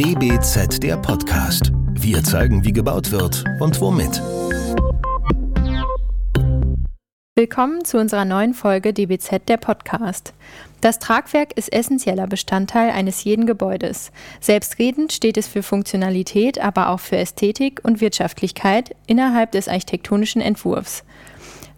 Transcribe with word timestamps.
DBZ 0.00 0.82
der 0.82 0.96
Podcast. 0.96 1.72
Wir 1.90 2.24
zeigen, 2.24 2.64
wie 2.64 2.72
gebaut 2.72 3.10
wird 3.10 3.44
und 3.60 3.78
womit. 3.82 4.22
Willkommen 7.36 7.84
zu 7.84 7.98
unserer 7.98 8.24
neuen 8.24 8.54
Folge 8.54 8.94
DBZ 8.94 9.46
der 9.46 9.58
Podcast. 9.58 10.32
Das 10.80 11.00
Tragwerk 11.00 11.52
ist 11.58 11.70
essentieller 11.70 12.26
Bestandteil 12.26 12.92
eines 12.92 13.24
jeden 13.24 13.44
Gebäudes. 13.44 14.10
Selbstredend 14.40 15.12
steht 15.12 15.36
es 15.36 15.46
für 15.46 15.62
Funktionalität, 15.62 16.58
aber 16.58 16.88
auch 16.88 17.00
für 17.00 17.18
Ästhetik 17.18 17.80
und 17.82 18.00
Wirtschaftlichkeit 18.00 18.96
innerhalb 19.06 19.52
des 19.52 19.68
architektonischen 19.68 20.40
Entwurfs. 20.40 21.04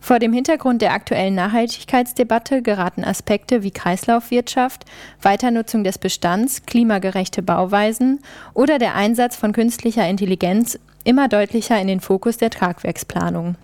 Vor 0.03 0.19
dem 0.19 0.33
Hintergrund 0.33 0.83
der 0.83 0.95
aktuellen 0.95 1.37
Nachhaltigkeitsdebatte 1.37 2.61
geraten 2.61 3.05
Aspekte 3.05 3.63
wie 3.63 3.71
Kreislaufwirtschaft, 3.71 4.85
Weiternutzung 5.23 5.85
des 5.85 5.97
Bestands, 5.99 6.67
klimagerechte 6.67 7.41
Bauweisen 7.41 8.19
oder 8.53 8.81
der 8.81 8.97
Einsatz 8.97 9.37
von 9.37 9.53
künstlicher 9.53 10.09
Intelligenz 10.09 10.77
immer 11.05 11.29
deutlicher 11.29 11.81
in 11.81 11.87
den 11.87 12.01
Fokus 12.01 12.37
der 12.37 12.51
Tragwerksplanung. 12.51 13.55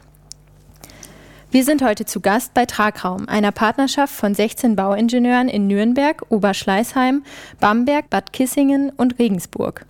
Wir 1.50 1.64
sind 1.64 1.82
heute 1.82 2.04
zu 2.04 2.20
Gast 2.20 2.52
bei 2.52 2.66
Tragraum, 2.66 3.26
einer 3.26 3.52
Partnerschaft 3.52 4.14
von 4.14 4.34
16 4.34 4.76
Bauingenieuren 4.76 5.48
in 5.48 5.66
Nürnberg, 5.66 6.22
Oberschleißheim, 6.28 7.24
Bamberg, 7.58 8.10
Bad 8.10 8.34
Kissingen 8.34 8.90
und 8.90 9.18
Regensburg. 9.18 9.86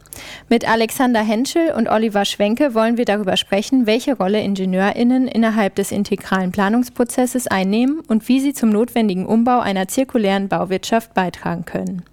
Mit 0.48 0.68
Alexander 0.68 1.20
Henschel 1.20 1.72
und 1.72 1.88
Oliver 1.88 2.24
Schwenke 2.24 2.74
wollen 2.74 2.96
wir 2.96 3.06
darüber 3.06 3.36
sprechen, 3.36 3.86
welche 3.86 4.16
Rolle 4.16 4.40
IngenieurInnen 4.40 5.26
innerhalb 5.26 5.74
des 5.74 5.90
integralen 5.90 6.52
Planungsprozesses 6.52 7.48
einnehmen 7.48 8.02
und 8.06 8.28
wie 8.28 8.38
sie 8.38 8.52
zum 8.52 8.70
notwendigen 8.70 9.26
Umbau 9.26 9.58
einer 9.58 9.88
zirkulären 9.88 10.46
Bauwirtschaft 10.46 11.12
beitragen 11.12 11.64
können. 11.64 12.04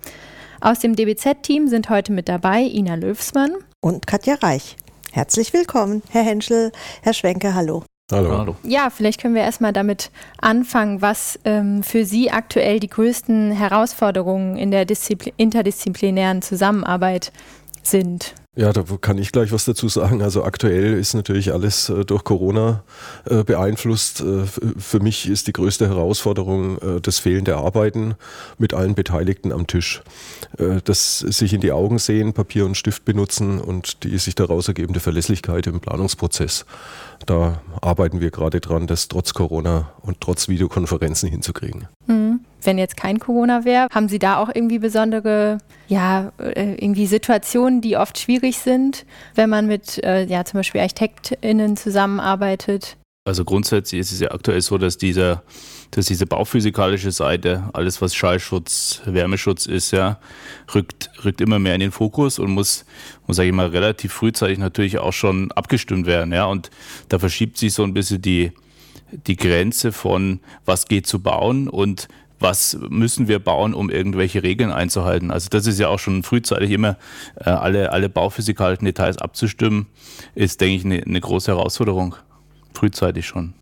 Aus 0.59 0.79
dem 0.79 0.95
DBZ-Team 0.95 1.67
sind 1.67 1.91
heute 1.91 2.13
mit 2.13 2.29
dabei 2.29 2.61
Ina 2.61 2.95
Löwsmann 2.95 3.53
und 3.79 4.07
Katja 4.07 4.35
Reich. 4.41 4.75
Herzlich 5.11 5.53
willkommen, 5.53 6.01
Herr 6.09 6.23
Henschel, 6.23 6.71
Herr 7.03 7.13
Schwenke, 7.13 7.53
hallo. 7.53 7.83
Hallo. 8.11 8.37
Hallo. 8.37 8.55
Ja, 8.61 8.91
vielleicht 8.91 9.19
können 9.19 9.33
wir 9.33 9.41
erstmal 9.41 9.73
damit 9.73 10.11
anfangen, 10.39 11.01
was 11.01 11.39
ähm, 11.43 11.81
für 11.81 12.05
Sie 12.05 12.29
aktuell 12.29 12.79
die 12.79 12.87
größten 12.87 13.51
Herausforderungen 13.51 14.57
in 14.57 14.69
der 14.69 14.85
Diszipl 14.85 15.31
interdisziplinären 15.37 16.43
Zusammenarbeit 16.43 17.31
sind. 17.87 18.35
Ja, 18.57 18.71
da 18.71 18.83
kann 19.01 19.17
ich 19.17 19.33
gleich 19.33 19.51
was 19.51 19.65
dazu 19.65 19.89
sagen. 19.89 20.21
Also 20.21 20.43
aktuell 20.43 20.93
ist 20.93 21.13
natürlich 21.13 21.51
alles 21.51 21.89
äh, 21.89 22.05
durch 22.05 22.23
Corona 22.23 22.83
äh, 23.29 23.43
beeinflusst. 23.43 24.21
Äh, 24.21 24.45
für 24.77 25.01
mich 25.01 25.29
ist 25.29 25.47
die 25.47 25.53
größte 25.53 25.87
Herausforderung 25.89 26.77
das 27.01 27.19
fehlende 27.19 27.57
Arbeiten 27.57 28.15
mit 28.57 28.73
allen 28.73 28.95
Beteiligten 28.95 29.51
am 29.51 29.67
Tisch. 29.67 30.01
Das 30.83 31.19
sich 31.19 31.53
in 31.53 31.61
die 31.61 31.71
Augen 31.71 31.99
sehen, 31.99 32.33
Papier 32.33 32.65
und 32.65 32.75
Stift 32.75 33.05
benutzen 33.05 33.59
und 33.59 34.03
die 34.03 34.17
sich 34.17 34.35
daraus 34.35 34.67
ergebende 34.67 34.99
Verlässlichkeit 34.99 35.67
im 35.67 35.79
Planungsprozess. 35.79 36.65
Da 37.25 37.61
arbeiten 37.81 38.21
wir 38.21 38.31
gerade 38.31 38.61
dran, 38.61 38.87
das 38.87 39.07
trotz 39.07 39.33
Corona 39.33 39.91
und 40.01 40.21
trotz 40.21 40.47
Videokonferenzen 40.47 41.29
hinzukriegen. 41.29 41.87
Mhm 42.07 42.39
wenn 42.65 42.77
jetzt 42.77 42.97
kein 42.97 43.19
Corona 43.19 43.65
wäre, 43.65 43.87
haben 43.91 44.09
Sie 44.09 44.19
da 44.19 44.37
auch 44.37 44.49
irgendwie 44.53 44.79
besondere, 44.79 45.59
ja, 45.87 46.31
äh, 46.39 46.75
irgendwie 46.75 47.05
Situationen, 47.05 47.81
die 47.81 47.97
oft 47.97 48.17
schwierig 48.19 48.57
sind, 48.57 49.05
wenn 49.35 49.49
man 49.49 49.67
mit, 49.67 50.03
äh, 50.03 50.25
ja, 50.25 50.45
zum 50.45 50.59
Beispiel 50.59 50.81
ArchitektInnen 50.81 51.77
zusammenarbeitet? 51.77 52.97
Also 53.27 53.43
grundsätzlich 53.43 54.01
ist 54.01 54.11
es 54.11 54.19
ja 54.19 54.29
aktuell 54.29 54.61
so, 54.61 54.77
dass 54.77 54.99
dieser, 54.99 55.41
dass 55.89 56.05
diese 56.05 56.27
bauphysikalische 56.27 57.11
Seite, 57.11 57.63
alles 57.73 57.99
was 57.99 58.13
Schallschutz, 58.13 59.01
Wärmeschutz 59.05 59.65
ist, 59.65 59.89
ja, 59.89 60.19
rückt, 60.75 61.09
rückt 61.25 61.41
immer 61.41 61.57
mehr 61.57 61.73
in 61.73 61.79
den 61.79 61.91
Fokus 61.91 62.37
und 62.37 62.51
muss, 62.51 62.85
muss 63.25 63.37
sage 63.37 63.49
ich 63.49 63.55
mal, 63.55 63.67
relativ 63.67 64.13
frühzeitig 64.13 64.59
natürlich 64.59 64.99
auch 64.99 65.13
schon 65.13 65.51
abgestimmt 65.53 66.05
werden, 66.05 66.33
ja. 66.33 66.45
Und 66.45 66.69
da 67.09 67.17
verschiebt 67.17 67.57
sich 67.57 67.73
so 67.73 67.81
ein 67.81 67.95
bisschen 67.95 68.21
die, 68.21 68.51
die 69.11 69.35
Grenze 69.35 69.91
von 69.91 70.39
was 70.65 70.85
geht 70.85 71.07
zu 71.07 71.19
bauen 71.19 71.67
und 71.67 72.07
was 72.39 72.77
müssen 72.89 73.27
wir 73.27 73.39
bauen, 73.39 73.73
um 73.73 73.89
irgendwelche 73.89 74.43
Regeln 74.43 74.71
einzuhalten. 74.71 75.31
Also 75.31 75.49
das 75.49 75.67
ist 75.67 75.79
ja 75.79 75.87
auch 75.87 75.99
schon 75.99 76.23
frühzeitig 76.23 76.71
immer 76.71 76.97
äh, 77.37 77.49
alle, 77.49 77.91
alle 77.91 78.09
bauphysikalischen 78.09 78.85
Details 78.85 79.17
abzustimmen, 79.17 79.87
ist, 80.35 80.61
denke 80.61 80.75
ich, 80.75 80.85
eine, 80.85 81.03
eine 81.03 81.21
große 81.21 81.51
Herausforderung. 81.51 82.15
Frühzeitig 82.73 83.25
schon. 83.25 83.53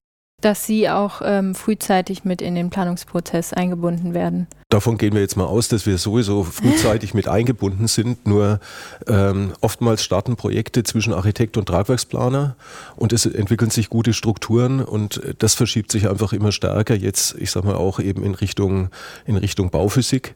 Dass 0.44 0.66
Sie 0.66 0.90
auch 0.90 1.22
ähm, 1.24 1.56
frühzeitig 1.56 2.26
mit 2.26 2.42
in 2.42 2.54
den 2.54 2.70
Planungsprozess 2.70 3.54
eingebunden 3.54 4.14
werden. 4.14 4.48
Davon 4.74 4.98
gehen 4.98 5.14
wir 5.14 5.22
jetzt 5.22 5.38
mal 5.38 5.46
aus, 5.46 5.68
dass 5.68 5.86
wir 5.86 6.00
sowieso 6.00 6.44
frühzeitig 6.44 7.14
mit 7.14 7.28
eingebunden 7.28 7.88
sind. 7.88 8.26
Nur 8.26 8.60
ähm, 9.08 9.54
oftmals 9.62 10.04
starten 10.04 10.36
Projekte 10.36 10.82
zwischen 10.82 11.14
Architekt 11.14 11.58
und 11.58 11.68
Tragwerksplaner 11.68 12.56
und 12.96 13.14
es 13.14 13.28
entwickeln 13.28 13.70
sich 13.70 13.90
gute 13.90 14.14
Strukturen 14.14 14.82
und 14.82 15.22
das 15.38 15.54
verschiebt 15.54 15.92
sich 15.92 16.10
einfach 16.10 16.34
immer 16.34 16.52
stärker 16.52 16.96
jetzt, 16.96 17.36
ich 17.38 17.52
sage 17.52 17.68
mal 17.68 17.76
auch 17.76 18.00
eben 18.00 18.24
in 18.24 18.34
Richtung, 18.34 18.90
in 19.28 19.38
Richtung 19.38 19.70
Bauphysik. 19.70 20.34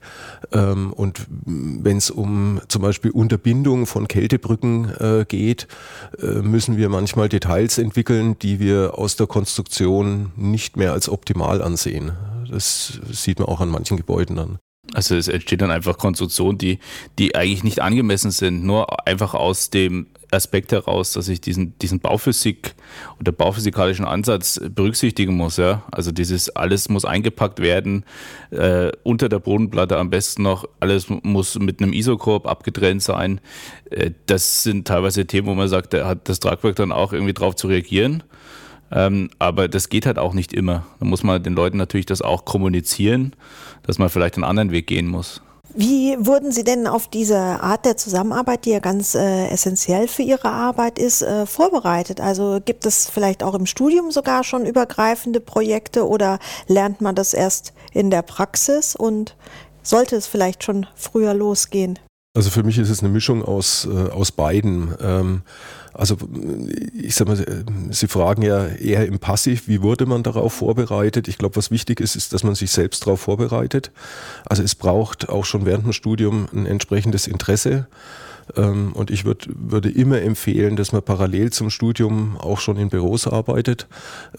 Ähm, 0.51 0.93
und 0.93 1.25
wenn 1.47 1.97
es 1.97 2.11
um 2.11 2.61
zum 2.67 2.83
Beispiel 2.83 3.09
Unterbindung 3.09 3.87
von 3.87 4.07
Kältebrücken 4.07 4.91
äh, 4.99 5.25
geht, 5.27 5.67
äh, 6.21 6.43
müssen 6.43 6.77
wir 6.77 6.89
manchmal 6.89 7.27
Details 7.27 7.79
entwickeln, 7.79 8.37
die 8.39 8.59
wir 8.59 8.99
aus 8.99 9.15
der 9.15 9.25
Konstruktion 9.25 9.96
nicht 10.03 10.77
mehr 10.77 10.93
als 10.93 11.09
optimal 11.09 11.61
ansehen. 11.61 12.11
Das 12.49 12.99
sieht 13.11 13.39
man 13.39 13.47
auch 13.47 13.61
an 13.61 13.69
manchen 13.69 13.97
Gebäuden 13.97 14.35
dann. 14.35 14.59
Also 14.93 15.15
es 15.15 15.27
entsteht 15.27 15.61
dann 15.61 15.71
einfach 15.71 15.97
Konstruktionen, 15.97 16.57
die, 16.57 16.79
die 17.19 17.35
eigentlich 17.35 17.63
nicht 17.63 17.81
angemessen 17.81 18.31
sind, 18.31 18.63
nur 18.63 19.05
einfach 19.05 19.33
aus 19.33 19.69
dem 19.69 20.07
Aspekt 20.31 20.71
heraus, 20.71 21.11
dass 21.13 21.29
ich 21.29 21.41
diesen, 21.41 21.77
diesen 21.79 21.99
Bauphysik 21.99 22.75
oder 23.19 23.31
bauphysikalischen 23.31 24.05
Ansatz 24.05 24.59
berücksichtigen 24.69 25.35
muss. 25.35 25.57
Ja? 25.57 25.83
Also 25.91 26.11
dieses 26.11 26.49
alles 26.49 26.89
muss 26.89 27.05
eingepackt 27.05 27.59
werden, 27.59 28.05
äh, 28.51 28.91
unter 29.03 29.29
der 29.29 29.39
Bodenplatte 29.39 29.97
am 29.97 30.09
besten 30.09 30.43
noch, 30.43 30.65
alles 30.79 31.07
muss 31.09 31.57
mit 31.59 31.81
einem 31.81 31.93
Isokorb 31.93 32.47
abgetrennt 32.47 33.03
sein. 33.03 33.39
Äh, 33.89 34.11
das 34.25 34.63
sind 34.63 34.87
teilweise 34.87 35.25
Themen, 35.25 35.47
wo 35.47 35.55
man 35.55 35.69
sagt, 35.69 35.93
da 35.93 36.07
hat 36.07 36.29
das 36.29 36.39
Tragwerk 36.39 36.75
dann 36.75 36.91
auch 36.91 37.13
irgendwie 37.13 37.33
drauf 37.33 37.55
zu 37.55 37.67
reagieren. 37.67 38.23
Ähm, 38.91 39.29
aber 39.39 39.67
das 39.67 39.89
geht 39.89 40.05
halt 40.05 40.19
auch 40.19 40.33
nicht 40.33 40.53
immer. 40.53 40.85
Da 40.99 41.05
muss 41.05 41.23
man 41.23 41.41
den 41.43 41.53
Leuten 41.53 41.77
natürlich 41.77 42.05
das 42.05 42.21
auch 42.21 42.45
kommunizieren, 42.45 43.33
dass 43.83 43.97
man 43.99 44.09
vielleicht 44.09 44.35
einen 44.35 44.43
anderen 44.43 44.71
Weg 44.71 44.87
gehen 44.87 45.07
muss. 45.07 45.41
Wie 45.79 46.15
wurden 46.17 46.51
Sie 46.51 46.63
denn 46.63 46.87
auf 46.87 47.07
diese 47.07 47.37
Art 47.37 47.85
der 47.85 47.97
Zusammenarbeit, 47.97 48.65
die 48.65 48.71
ja 48.71 48.79
ganz 48.79 49.13
äh, 49.13 49.47
essentiell 49.49 50.07
für 50.07 50.23
Ihre 50.23 50.49
Arbeit 50.49 50.97
ist, 50.97 51.21
äh, 51.21 51.45
vorbereitet? 51.45 52.19
Also 52.19 52.59
gibt 52.63 52.85
es 52.85 53.07
vielleicht 53.07 53.43
auch 53.43 53.53
im 53.53 53.67
Studium 53.67 54.09
sogar 54.09 54.43
schon 54.43 54.65
übergreifende 54.65 55.39
Projekte 55.39 56.07
oder 56.07 56.39
lernt 56.67 57.01
man 57.01 57.13
das 57.13 57.33
erst 57.33 57.73
in 57.91 58.09
der 58.09 58.23
Praxis 58.23 58.95
und 58.95 59.35
sollte 59.83 60.15
es 60.15 60.25
vielleicht 60.25 60.63
schon 60.63 60.87
früher 60.95 61.33
losgehen? 61.33 61.99
Also 62.33 62.49
für 62.49 62.63
mich 62.63 62.77
ist 62.77 62.89
es 62.89 63.01
eine 63.01 63.09
Mischung 63.09 63.43
aus, 63.43 63.87
äh, 63.91 64.11
aus 64.11 64.31
beiden. 64.31 64.95
Ähm, 65.01 65.41
also 65.97 66.17
ich 66.93 67.15
sag 67.15 67.27
mal, 67.27 67.43
Sie 67.89 68.07
fragen 68.07 68.43
ja 68.43 68.67
eher 68.67 69.05
im 69.05 69.19
Passiv, 69.19 69.67
wie 69.67 69.81
wurde 69.81 70.05
man 70.05 70.23
darauf 70.23 70.53
vorbereitet? 70.53 71.27
Ich 71.27 71.37
glaube, 71.37 71.55
was 71.55 71.71
wichtig 71.71 71.99
ist, 71.99 72.15
ist, 72.15 72.33
dass 72.33 72.43
man 72.43 72.55
sich 72.55 72.71
selbst 72.71 73.05
darauf 73.05 73.21
vorbereitet. 73.21 73.91
Also 74.45 74.63
es 74.63 74.75
braucht 74.75 75.29
auch 75.29 75.45
schon 75.45 75.65
während 75.65 75.85
dem 75.85 75.93
Studium 75.93 76.47
ein 76.53 76.65
entsprechendes 76.65 77.27
Interesse. 77.27 77.87
Ähm, 78.55 78.93
und 78.93 79.11
ich 79.11 79.25
würd, 79.25 79.49
würde 79.53 79.89
immer 79.89 80.21
empfehlen, 80.21 80.75
dass 80.75 80.91
man 80.91 81.01
parallel 81.01 81.51
zum 81.51 81.69
Studium 81.69 82.37
auch 82.37 82.59
schon 82.59 82.77
in 82.77 82.89
Büros 82.89 83.27
arbeitet. 83.27 83.87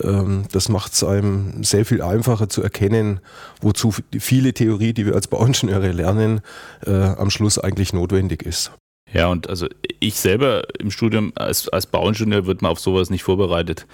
Ähm, 0.00 0.44
das 0.52 0.68
macht 0.68 0.92
es 0.92 1.04
einem 1.04 1.62
sehr 1.62 1.84
viel 1.84 2.00
einfacher 2.02 2.48
zu 2.48 2.62
erkennen, 2.62 3.20
wozu 3.60 3.92
viele 4.18 4.54
Theorie, 4.54 4.92
die 4.92 5.06
wir 5.06 5.14
als 5.14 5.26
Bauingenieure 5.26 5.92
lernen, 5.92 6.40
äh, 6.86 6.92
am 6.92 7.30
Schluss 7.30 7.58
eigentlich 7.58 7.92
notwendig 7.92 8.44
ist. 8.44 8.72
Ja, 9.12 9.28
und 9.28 9.48
also 9.48 9.68
ich 10.00 10.16
selber 10.16 10.64
im 10.78 10.90
Studium 10.90 11.32
als, 11.34 11.68
als 11.68 11.86
Bauingenieur 11.86 12.46
wird 12.46 12.60
man 12.60 12.70
auf 12.70 12.78
sowas 12.78 13.08
nicht 13.08 13.22
vorbereitet. 13.22 13.86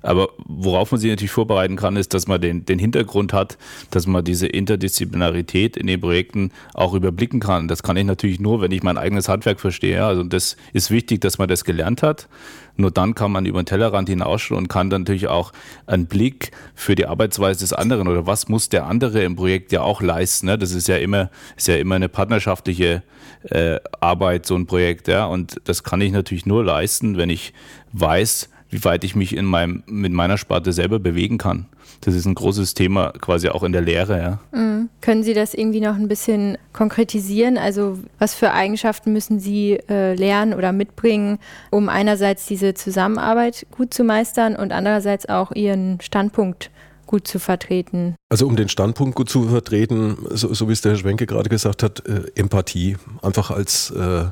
Aber 0.00 0.28
worauf 0.46 0.90
man 0.90 1.00
sich 1.00 1.10
natürlich 1.10 1.30
vorbereiten 1.30 1.76
kann, 1.76 1.96
ist, 1.96 2.14
dass 2.14 2.26
man 2.26 2.40
den, 2.40 2.64
den 2.64 2.78
Hintergrund 2.78 3.32
hat, 3.32 3.58
dass 3.90 4.06
man 4.06 4.24
diese 4.24 4.46
Interdisziplinarität 4.46 5.76
in 5.76 5.86
den 5.86 6.00
Projekten 6.00 6.50
auch 6.72 6.94
überblicken 6.94 7.40
kann. 7.40 7.68
Das 7.68 7.82
kann 7.82 7.96
ich 7.96 8.04
natürlich 8.04 8.40
nur, 8.40 8.60
wenn 8.60 8.72
ich 8.72 8.82
mein 8.82 8.98
eigenes 8.98 9.28
Handwerk 9.28 9.60
verstehe. 9.60 10.04
Also 10.04 10.22
das 10.22 10.56
ist 10.72 10.90
wichtig, 10.90 11.20
dass 11.20 11.38
man 11.38 11.48
das 11.48 11.64
gelernt 11.64 12.02
hat. 12.02 12.28
Nur 12.76 12.90
dann 12.90 13.14
kann 13.14 13.30
man 13.30 13.46
über 13.46 13.62
den 13.62 13.66
Tellerrand 13.66 14.08
hinausschauen 14.08 14.64
und 14.64 14.68
kann 14.68 14.90
dann 14.90 15.02
natürlich 15.02 15.28
auch 15.28 15.52
einen 15.86 16.06
Blick 16.06 16.50
für 16.74 16.94
die 16.94 17.06
Arbeitsweise 17.06 17.60
des 17.60 17.72
anderen 17.72 18.08
oder 18.08 18.26
was 18.26 18.48
muss 18.48 18.68
der 18.68 18.86
andere 18.86 19.22
im 19.22 19.36
Projekt 19.36 19.72
ja 19.72 19.82
auch 19.82 20.02
leisten. 20.02 20.46
Ne? 20.46 20.58
Das 20.58 20.72
ist 20.72 20.88
ja 20.88 20.96
immer, 20.96 21.30
ist 21.56 21.68
ja 21.68 21.76
immer 21.76 21.94
eine 21.94 22.08
partnerschaftliche 22.08 23.02
äh, 23.50 23.78
Arbeit, 24.00 24.46
so 24.46 24.56
ein 24.56 24.66
Projekt. 24.66 25.06
Ja? 25.08 25.26
Und 25.26 25.60
das 25.64 25.84
kann 25.84 26.00
ich 26.00 26.12
natürlich 26.12 26.46
nur 26.46 26.64
leisten, 26.64 27.16
wenn 27.16 27.30
ich 27.30 27.52
weiß, 27.92 28.48
wie 28.70 28.84
weit 28.84 29.04
ich 29.04 29.14
mich 29.14 29.36
in 29.36 29.44
meinem, 29.44 29.84
mit 29.86 30.12
meiner 30.12 30.36
Sparte 30.36 30.72
selber 30.72 30.98
bewegen 30.98 31.38
kann. 31.38 31.66
Das 32.04 32.14
ist 32.14 32.26
ein 32.26 32.34
großes 32.34 32.74
Thema 32.74 33.12
quasi 33.20 33.48
auch 33.48 33.62
in 33.62 33.72
der 33.72 33.80
Lehre. 33.80 34.18
Ja. 34.18 34.58
Mhm. 34.58 34.90
Können 35.00 35.22
Sie 35.22 35.32
das 35.32 35.54
irgendwie 35.54 35.80
noch 35.80 35.96
ein 35.96 36.08
bisschen 36.08 36.58
konkretisieren? 36.72 37.56
Also 37.56 37.98
was 38.18 38.34
für 38.34 38.52
Eigenschaften 38.52 39.12
müssen 39.12 39.40
Sie 39.40 39.78
äh, 39.88 40.14
lernen 40.14 40.52
oder 40.54 40.72
mitbringen, 40.72 41.38
um 41.70 41.88
einerseits 41.88 42.46
diese 42.46 42.74
Zusammenarbeit 42.74 43.66
gut 43.70 43.94
zu 43.94 44.04
meistern 44.04 44.54
und 44.56 44.72
andererseits 44.72 45.28
auch 45.28 45.52
Ihren 45.52 46.00
Standpunkt 46.02 46.70
gut 47.06 47.26
zu 47.26 47.38
vertreten? 47.38 48.14
Also 48.28 48.46
um 48.46 48.56
den 48.56 48.68
Standpunkt 48.68 49.14
gut 49.14 49.28
zu 49.28 49.48
vertreten, 49.48 50.16
so, 50.30 50.52
so 50.52 50.68
wie 50.68 50.72
es 50.72 50.80
der 50.80 50.92
Herr 50.92 50.98
Schwenke 50.98 51.26
gerade 51.26 51.48
gesagt 51.48 51.82
hat, 51.82 52.06
äh, 52.06 52.22
Empathie. 52.34 52.96
Einfach 53.22 53.50
als, 53.50 53.90
äh, 53.90 54.24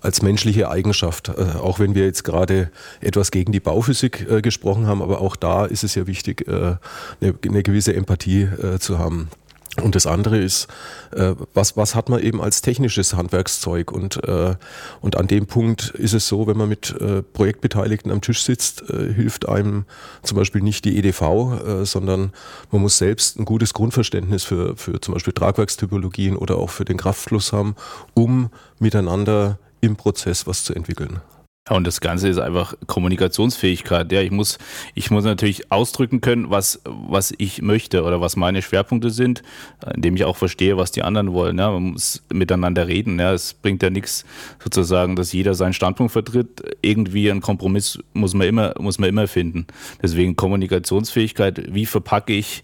als 0.00 0.22
menschliche 0.22 0.70
Eigenschaft. 0.70 1.28
Äh, 1.28 1.58
auch 1.58 1.78
wenn 1.78 1.94
wir 1.94 2.04
jetzt 2.04 2.24
gerade 2.24 2.70
etwas 3.00 3.30
gegen 3.30 3.52
die 3.52 3.60
Bauphysik 3.60 4.26
äh, 4.30 4.42
gesprochen 4.42 4.86
haben, 4.86 5.02
aber 5.02 5.20
auch 5.20 5.36
da 5.36 5.64
ist 5.64 5.84
es 5.84 5.94
ja 5.94 6.06
wichtig, 6.06 6.46
äh, 6.46 6.76
eine, 7.20 7.34
eine, 7.44 7.62
gewisse 7.62 7.94
Empathie 7.94 8.42
äh, 8.42 8.78
zu 8.78 8.98
haben. 8.98 9.28
Und 9.82 9.96
das 9.96 10.06
andere 10.06 10.38
ist, 10.38 10.68
äh, 11.12 11.34
was, 11.52 11.76
was 11.76 11.94
hat 11.96 12.08
man 12.08 12.20
eben 12.20 12.40
als 12.40 12.62
technisches 12.62 13.14
Handwerkszeug? 13.14 13.90
Und, 13.90 14.22
äh, 14.24 14.54
und 15.00 15.16
an 15.16 15.26
dem 15.26 15.46
Punkt 15.46 15.90
ist 15.90 16.14
es 16.14 16.28
so, 16.28 16.46
wenn 16.46 16.56
man 16.56 16.68
mit 16.68 16.94
äh, 17.00 17.22
Projektbeteiligten 17.22 18.12
am 18.12 18.20
Tisch 18.20 18.42
sitzt, 18.42 18.88
äh, 18.88 19.12
hilft 19.12 19.48
einem 19.48 19.84
zum 20.22 20.38
Beispiel 20.38 20.62
nicht 20.62 20.84
die 20.84 20.96
EDV, 20.98 21.22
äh, 21.22 21.84
sondern 21.84 22.32
man 22.70 22.82
muss 22.82 22.98
selbst 22.98 23.38
ein 23.38 23.44
gutes 23.44 23.74
Grundverständnis 23.74 24.44
für, 24.44 24.76
für 24.76 25.00
zum 25.00 25.14
Beispiel 25.14 25.32
Tragwerkstypologien 25.32 26.36
oder 26.36 26.56
auch 26.56 26.70
für 26.70 26.84
den 26.84 26.96
Kraftfluss 26.96 27.52
haben, 27.52 27.74
um 28.14 28.50
miteinander 28.78 29.58
im 29.80 29.96
Prozess 29.96 30.46
was 30.46 30.62
zu 30.62 30.74
entwickeln. 30.74 31.20
Und 31.70 31.86
das 31.86 32.02
Ganze 32.02 32.28
ist 32.28 32.36
einfach 32.36 32.74
Kommunikationsfähigkeit. 32.86 34.12
Ja, 34.12 34.20
ich 34.20 34.30
muss, 34.30 34.58
ich 34.94 35.10
muss 35.10 35.24
natürlich 35.24 35.72
ausdrücken 35.72 36.20
können, 36.20 36.50
was, 36.50 36.82
was 36.84 37.32
ich 37.38 37.62
möchte 37.62 38.02
oder 38.02 38.20
was 38.20 38.36
meine 38.36 38.60
Schwerpunkte 38.60 39.08
sind, 39.08 39.42
indem 39.94 40.14
ich 40.14 40.24
auch 40.24 40.36
verstehe, 40.36 40.76
was 40.76 40.90
die 40.92 41.02
anderen 41.02 41.32
wollen. 41.32 41.56
Ja, 41.56 41.70
man 41.70 41.92
muss 41.92 42.22
miteinander 42.30 42.86
reden. 42.86 43.18
Ja, 43.18 43.32
es 43.32 43.54
bringt 43.54 43.82
ja 43.82 43.88
nichts 43.88 44.26
sozusagen, 44.62 45.16
dass 45.16 45.32
jeder 45.32 45.54
seinen 45.54 45.72
Standpunkt 45.72 46.12
vertritt. 46.12 46.62
Irgendwie 46.82 47.30
einen 47.30 47.40
Kompromiss 47.40 47.98
muss 48.12 48.34
man 48.34 48.46
immer, 48.46 48.74
muss 48.78 48.98
man 48.98 49.08
immer 49.08 49.26
finden. 49.26 49.66
Deswegen 50.02 50.36
Kommunikationsfähigkeit. 50.36 51.74
Wie 51.74 51.86
verpacke 51.86 52.34
ich 52.34 52.62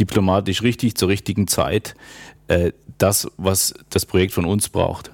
diplomatisch 0.00 0.62
richtig 0.62 0.94
zur 0.94 1.10
richtigen 1.10 1.48
Zeit 1.48 1.94
äh, 2.46 2.72
das, 2.96 3.30
was 3.36 3.74
das 3.90 4.06
Projekt 4.06 4.32
von 4.32 4.46
uns 4.46 4.70
braucht? 4.70 5.10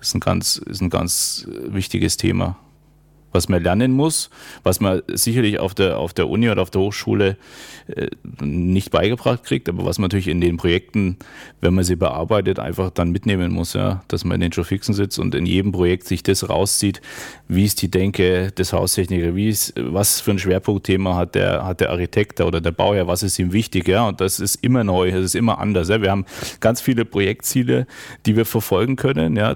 Ist 0.00 0.14
ein 0.14 0.20
ganz, 0.20 0.56
ist 0.56 0.80
ein 0.80 0.90
ganz 0.90 1.46
wichtiges 1.48 2.16
Thema 2.16 2.56
was 3.32 3.48
man 3.48 3.62
lernen 3.62 3.92
muss, 3.92 4.30
was 4.62 4.80
man 4.80 5.02
sicherlich 5.08 5.58
auf 5.58 5.74
der, 5.74 5.98
auf 5.98 6.14
der 6.14 6.28
Uni 6.28 6.48
oder 6.48 6.62
auf 6.62 6.70
der 6.70 6.80
Hochschule 6.80 7.36
äh, 7.88 8.08
nicht 8.40 8.90
beigebracht 8.90 9.44
kriegt, 9.44 9.68
aber 9.68 9.84
was 9.84 9.98
man 9.98 10.06
natürlich 10.06 10.28
in 10.28 10.40
den 10.40 10.56
Projekten, 10.56 11.16
wenn 11.60 11.74
man 11.74 11.84
sie 11.84 11.96
bearbeitet, 11.96 12.58
einfach 12.58 12.90
dann 12.90 13.10
mitnehmen 13.10 13.52
muss, 13.52 13.74
ja, 13.74 14.02
dass 14.08 14.24
man 14.24 14.36
in 14.36 14.40
den 14.42 14.52
Showfixen 14.52 14.94
sitzt 14.94 15.18
und 15.18 15.34
in 15.34 15.46
jedem 15.46 15.72
Projekt 15.72 16.06
sich 16.06 16.22
das 16.22 16.48
rauszieht, 16.48 17.00
wie 17.48 17.64
ist 17.64 17.82
die 17.82 17.90
Denke 17.90 18.52
des 18.52 18.72
Haustechnikers, 18.72 19.34
wie 19.34 19.48
ist, 19.48 19.74
was 19.76 20.20
für 20.20 20.32
ein 20.32 20.38
Schwerpunktthema 20.38 21.14
hat 21.14 21.34
der, 21.34 21.64
hat 21.64 21.80
der 21.80 21.90
Architekt 21.90 22.40
oder 22.40 22.60
der 22.60 22.72
Bauherr, 22.72 23.06
was 23.06 23.22
ist 23.22 23.38
ihm 23.38 23.52
wichtig, 23.52 23.88
ja, 23.88 24.08
und 24.08 24.20
das 24.20 24.40
ist 24.40 24.56
immer 24.56 24.84
neu, 24.84 25.10
das 25.10 25.24
ist 25.24 25.34
immer 25.34 25.58
anders, 25.58 25.88
ja. 25.88 26.00
Wir 26.00 26.10
haben 26.10 26.24
ganz 26.60 26.80
viele 26.80 27.04
Projektziele, 27.04 27.86
die 28.26 28.36
wir 28.36 28.46
verfolgen 28.46 28.96
können, 28.96 29.36
ja, 29.36 29.54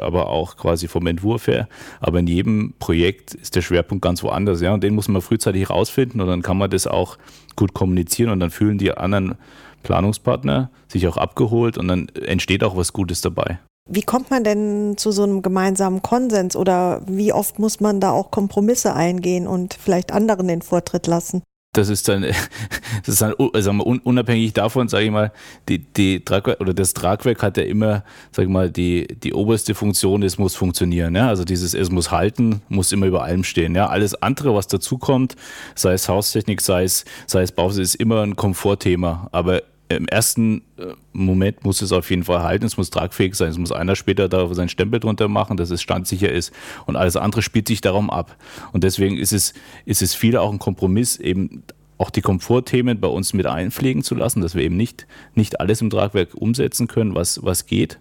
aber 0.00 0.28
auch 0.28 0.56
quasi 0.56 0.88
vom 0.88 1.06
Entwurf 1.06 1.46
her, 1.46 1.68
aber 2.00 2.18
in 2.18 2.26
jedem 2.26 2.65
Projekt 2.78 3.34
ist 3.34 3.56
der 3.56 3.62
Schwerpunkt 3.62 4.02
ganz 4.02 4.22
woanders, 4.22 4.60
ja, 4.60 4.74
und 4.74 4.82
den 4.82 4.94
muss 4.94 5.08
man 5.08 5.22
frühzeitig 5.22 5.70
rausfinden 5.70 6.20
und 6.20 6.26
dann 6.26 6.42
kann 6.42 6.58
man 6.58 6.70
das 6.70 6.86
auch 6.86 7.18
gut 7.56 7.74
kommunizieren 7.74 8.30
und 8.30 8.40
dann 8.40 8.50
fühlen 8.50 8.78
die 8.78 8.92
anderen 8.92 9.36
Planungspartner 9.82 10.70
sich 10.88 11.06
auch 11.06 11.16
abgeholt 11.16 11.78
und 11.78 11.88
dann 11.88 12.08
entsteht 12.08 12.64
auch 12.64 12.76
was 12.76 12.92
Gutes 12.92 13.20
dabei. 13.20 13.58
Wie 13.88 14.02
kommt 14.02 14.30
man 14.30 14.42
denn 14.42 14.96
zu 14.96 15.12
so 15.12 15.22
einem 15.22 15.42
gemeinsamen 15.42 16.02
Konsens 16.02 16.56
oder 16.56 17.02
wie 17.06 17.32
oft 17.32 17.60
muss 17.60 17.78
man 17.78 18.00
da 18.00 18.10
auch 18.10 18.32
Kompromisse 18.32 18.94
eingehen 18.94 19.46
und 19.46 19.74
vielleicht 19.74 20.10
anderen 20.12 20.48
den 20.48 20.62
Vortritt 20.62 21.06
lassen? 21.06 21.42
Das 21.76 21.88
ist 21.88 22.08
dann, 22.08 22.22
das 23.04 23.08
ist 23.08 23.22
dann 23.22 23.34
also 23.52 23.70
unabhängig 23.70 24.52
davon, 24.52 24.88
sage 24.88 25.04
ich 25.04 25.10
mal, 25.10 25.32
die, 25.68 25.78
die 25.78 26.24
Tragwerk 26.24 26.60
oder 26.60 26.74
das 26.74 26.94
Tragwerk 26.94 27.42
hat 27.42 27.56
ja 27.56 27.64
immer, 27.64 28.04
sage 28.32 28.48
ich 28.48 28.52
mal, 28.52 28.70
die, 28.70 29.06
die 29.06 29.32
oberste 29.32 29.74
Funktion, 29.74 30.22
es 30.22 30.38
muss 30.38 30.54
funktionieren. 30.54 31.14
Ja? 31.14 31.28
Also 31.28 31.44
dieses, 31.44 31.74
es 31.74 31.90
muss 31.90 32.10
halten, 32.10 32.62
muss 32.68 32.92
immer 32.92 33.06
über 33.06 33.22
allem 33.24 33.44
stehen. 33.44 33.74
Ja? 33.74 33.88
Alles 33.88 34.14
andere, 34.22 34.54
was 34.54 34.66
dazukommt, 34.66 35.36
sei 35.74 35.92
es 35.92 36.08
Haustechnik, 36.08 36.60
sei 36.60 36.84
es, 36.84 37.04
sei 37.26 37.42
es 37.42 37.52
Bau, 37.52 37.68
ist 37.68 37.96
immer 37.96 38.22
ein 38.22 38.36
Komfortthema. 38.36 39.28
Aber 39.32 39.62
im 39.88 40.08
ersten 40.08 40.62
äh, 40.78 40.94
Moment 41.12 41.64
muss 41.64 41.82
es 41.82 41.92
auf 41.92 42.10
jeden 42.10 42.24
Fall 42.24 42.42
halten, 42.42 42.64
es 42.64 42.76
muss 42.76 42.90
tragfähig 42.90 43.34
sein, 43.34 43.50
es 43.50 43.58
muss 43.58 43.72
einer 43.72 43.96
später 43.96 44.28
da 44.28 44.52
seinen 44.52 44.68
Stempel 44.68 45.00
drunter 45.00 45.28
machen, 45.28 45.56
dass 45.56 45.70
es 45.70 45.82
standsicher 45.82 46.30
ist 46.30 46.52
und 46.86 46.96
alles 46.96 47.16
andere 47.16 47.42
spielt 47.42 47.68
sich 47.68 47.80
darum 47.80 48.10
ab. 48.10 48.36
Und 48.72 48.84
deswegen 48.84 49.16
ist 49.16 49.32
es, 49.32 49.54
ist 49.84 50.02
es 50.02 50.14
viel 50.14 50.36
auch 50.36 50.52
ein 50.52 50.58
Kompromiss, 50.58 51.18
eben 51.18 51.62
auch 51.98 52.10
die 52.10 52.20
Komfortthemen 52.20 53.00
bei 53.00 53.08
uns 53.08 53.32
mit 53.32 53.46
einpflegen 53.46 54.02
zu 54.02 54.14
lassen, 54.14 54.40
dass 54.40 54.54
wir 54.54 54.62
eben 54.62 54.76
nicht, 54.76 55.06
nicht 55.34 55.60
alles 55.60 55.80
im 55.80 55.90
Tragwerk 55.90 56.34
umsetzen 56.34 56.88
können, 56.88 57.14
was, 57.14 57.42
was 57.42 57.66
geht, 57.66 57.98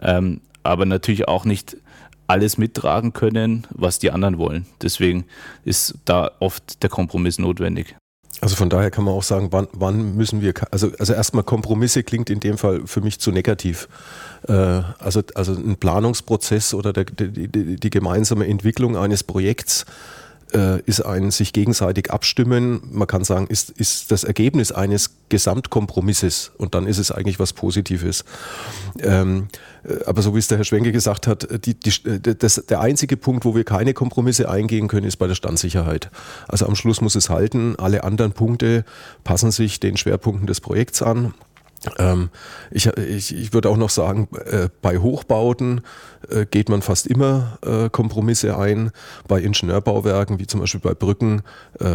ähm, 0.00 0.40
aber 0.62 0.86
natürlich 0.86 1.28
auch 1.28 1.44
nicht 1.44 1.76
alles 2.26 2.56
mittragen 2.56 3.12
können, 3.12 3.66
was 3.70 3.98
die 3.98 4.10
anderen 4.10 4.38
wollen. 4.38 4.66
Deswegen 4.80 5.26
ist 5.64 5.98
da 6.04 6.30
oft 6.40 6.82
der 6.82 6.88
Kompromiss 6.88 7.38
notwendig. 7.38 7.94
Also 8.42 8.56
von 8.56 8.68
daher 8.68 8.90
kann 8.90 9.04
man 9.04 9.14
auch 9.14 9.22
sagen, 9.22 9.52
wann, 9.52 9.68
wann 9.72 10.16
müssen 10.16 10.42
wir, 10.42 10.52
also, 10.72 10.90
also 10.98 11.12
erstmal 11.12 11.44
Kompromisse 11.44 12.02
klingt 12.02 12.28
in 12.28 12.40
dem 12.40 12.58
Fall 12.58 12.82
für 12.86 13.00
mich 13.00 13.20
zu 13.20 13.30
negativ. 13.30 13.88
Äh, 14.48 14.52
also, 14.52 15.22
also 15.36 15.52
ein 15.52 15.76
Planungsprozess 15.76 16.74
oder 16.74 16.92
der, 16.92 17.04
die, 17.04 17.46
die, 17.46 17.76
die 17.76 17.90
gemeinsame 17.90 18.48
Entwicklung 18.48 18.96
eines 18.96 19.22
Projekts 19.22 19.86
äh, 20.54 20.80
ist 20.82 21.00
ein 21.00 21.30
sich 21.30 21.52
gegenseitig 21.52 22.10
abstimmen. 22.10 22.80
Man 22.90 23.06
kann 23.06 23.24
sagen, 23.24 23.46
ist, 23.48 23.70
ist 23.70 24.10
das 24.10 24.24
Ergebnis 24.24 24.72
eines 24.72 25.10
Gesamtkompromisses 25.28 26.52
und 26.58 26.74
dann 26.74 26.86
ist 26.86 26.98
es 26.98 27.10
eigentlich 27.10 27.38
was 27.38 27.52
Positives. 27.52 28.24
Ähm, 29.00 29.48
äh, 29.84 30.04
aber 30.06 30.22
so 30.22 30.34
wie 30.34 30.38
es 30.38 30.48
der 30.48 30.58
Herr 30.58 30.64
Schwenke 30.64 30.92
gesagt 30.92 31.26
hat, 31.26 31.48
die, 31.64 31.74
die, 31.74 31.92
das, 32.38 32.62
der 32.68 32.80
einzige 32.80 33.16
Punkt, 33.16 33.44
wo 33.44 33.54
wir 33.54 33.64
keine 33.64 33.94
Kompromisse 33.94 34.48
eingehen 34.48 34.88
können, 34.88 35.06
ist 35.06 35.16
bei 35.16 35.26
der 35.26 35.34
Standsicherheit. 35.34 36.10
Also 36.48 36.66
am 36.66 36.74
Schluss 36.74 37.00
muss 37.00 37.14
es 37.14 37.30
halten. 37.30 37.76
Alle 37.78 38.04
anderen 38.04 38.32
Punkte 38.32 38.84
passen 39.24 39.50
sich 39.50 39.80
den 39.80 39.96
Schwerpunkten 39.96 40.46
des 40.46 40.60
Projekts 40.60 41.02
an. 41.02 41.34
Ähm, 41.98 42.30
ich, 42.70 42.86
ich, 42.86 43.34
ich 43.34 43.52
würde 43.52 43.68
auch 43.68 43.76
noch 43.76 43.90
sagen, 43.90 44.28
äh, 44.44 44.68
bei 44.80 44.98
Hochbauten 44.98 45.82
äh, 46.28 46.46
geht 46.46 46.68
man 46.68 46.82
fast 46.82 47.06
immer 47.06 47.58
äh, 47.64 47.90
Kompromisse 47.90 48.58
ein, 48.58 48.90
bei 49.26 49.40
Ingenieurbauwerken 49.40 50.38
wie 50.38 50.46
zum 50.46 50.60
Beispiel 50.60 50.80
bei 50.80 50.94
Brücken 50.94 51.42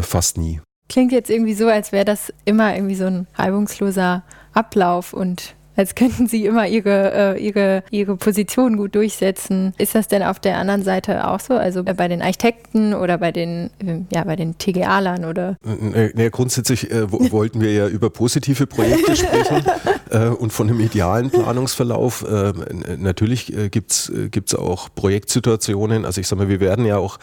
fast 0.02 0.38
nie. 0.38 0.62
Klingt 0.90 1.12
jetzt 1.12 1.30
irgendwie 1.30 1.54
so, 1.54 1.68
als 1.68 1.92
wäre 1.92 2.06
das 2.06 2.34
immer 2.46 2.76
irgendwie 2.76 2.96
so 2.96 3.06
ein 3.06 3.28
reibungsloser 3.36 4.24
Ablauf 4.54 5.14
und 5.14 5.56
als 5.78 5.96
könnten 5.96 6.28
sie 6.28 6.46
immer 6.46 6.68
ihre, 6.68 7.36
äh, 7.38 7.44
ihre, 7.44 7.84
ihre 7.92 8.18
Position 8.18 8.78
gut 8.78 8.96
durchsetzen. 8.96 9.74
Ist 9.78 9.96
das 9.96 10.08
denn 10.08 10.24
auf 10.24 10.40
der 10.40 10.58
anderen 10.58 10.84
Seite 10.84 11.28
auch 11.28 11.40
so? 11.40 11.54
Also 11.54 11.82
äh, 11.86 11.94
bei 11.94 12.08
den 12.08 12.22
Architekten 12.22 12.94
oder 12.94 13.18
bei 13.18 13.32
den, 13.32 13.70
äh, 13.80 14.00
ja, 14.14 14.24
bei 14.24 14.36
den 14.36 14.58
TGA-Lern 14.58 15.26
oder? 15.26 15.58
Naja, 15.64 16.30
grundsätzlich 16.30 16.92
äh, 16.92 17.12
wollten 17.12 17.62
wir 17.62 17.72
ja 17.72 17.88
über 17.88 18.10
positive 18.10 18.68
Projekte 18.68 19.16
sprechen 19.16 19.64
äh, 20.10 20.28
und 20.28 20.54
von 20.54 20.70
einem 20.70 20.80
idealen 20.80 21.30
Planungsverlauf. 21.30 22.24
Äh, 22.24 22.54
natürlich 22.98 23.56
äh, 23.56 23.70
gibt's 23.70 24.12
gibt's 24.32 24.56
auch 24.56 24.90
Projektsituationen. 24.94 26.06
Also 26.06 26.22
ich 26.22 26.28
sage 26.28 26.44
mal, 26.44 26.50
wir 26.50 26.60
werden 26.60 26.86
ja 26.86 26.98
auch 26.98 27.20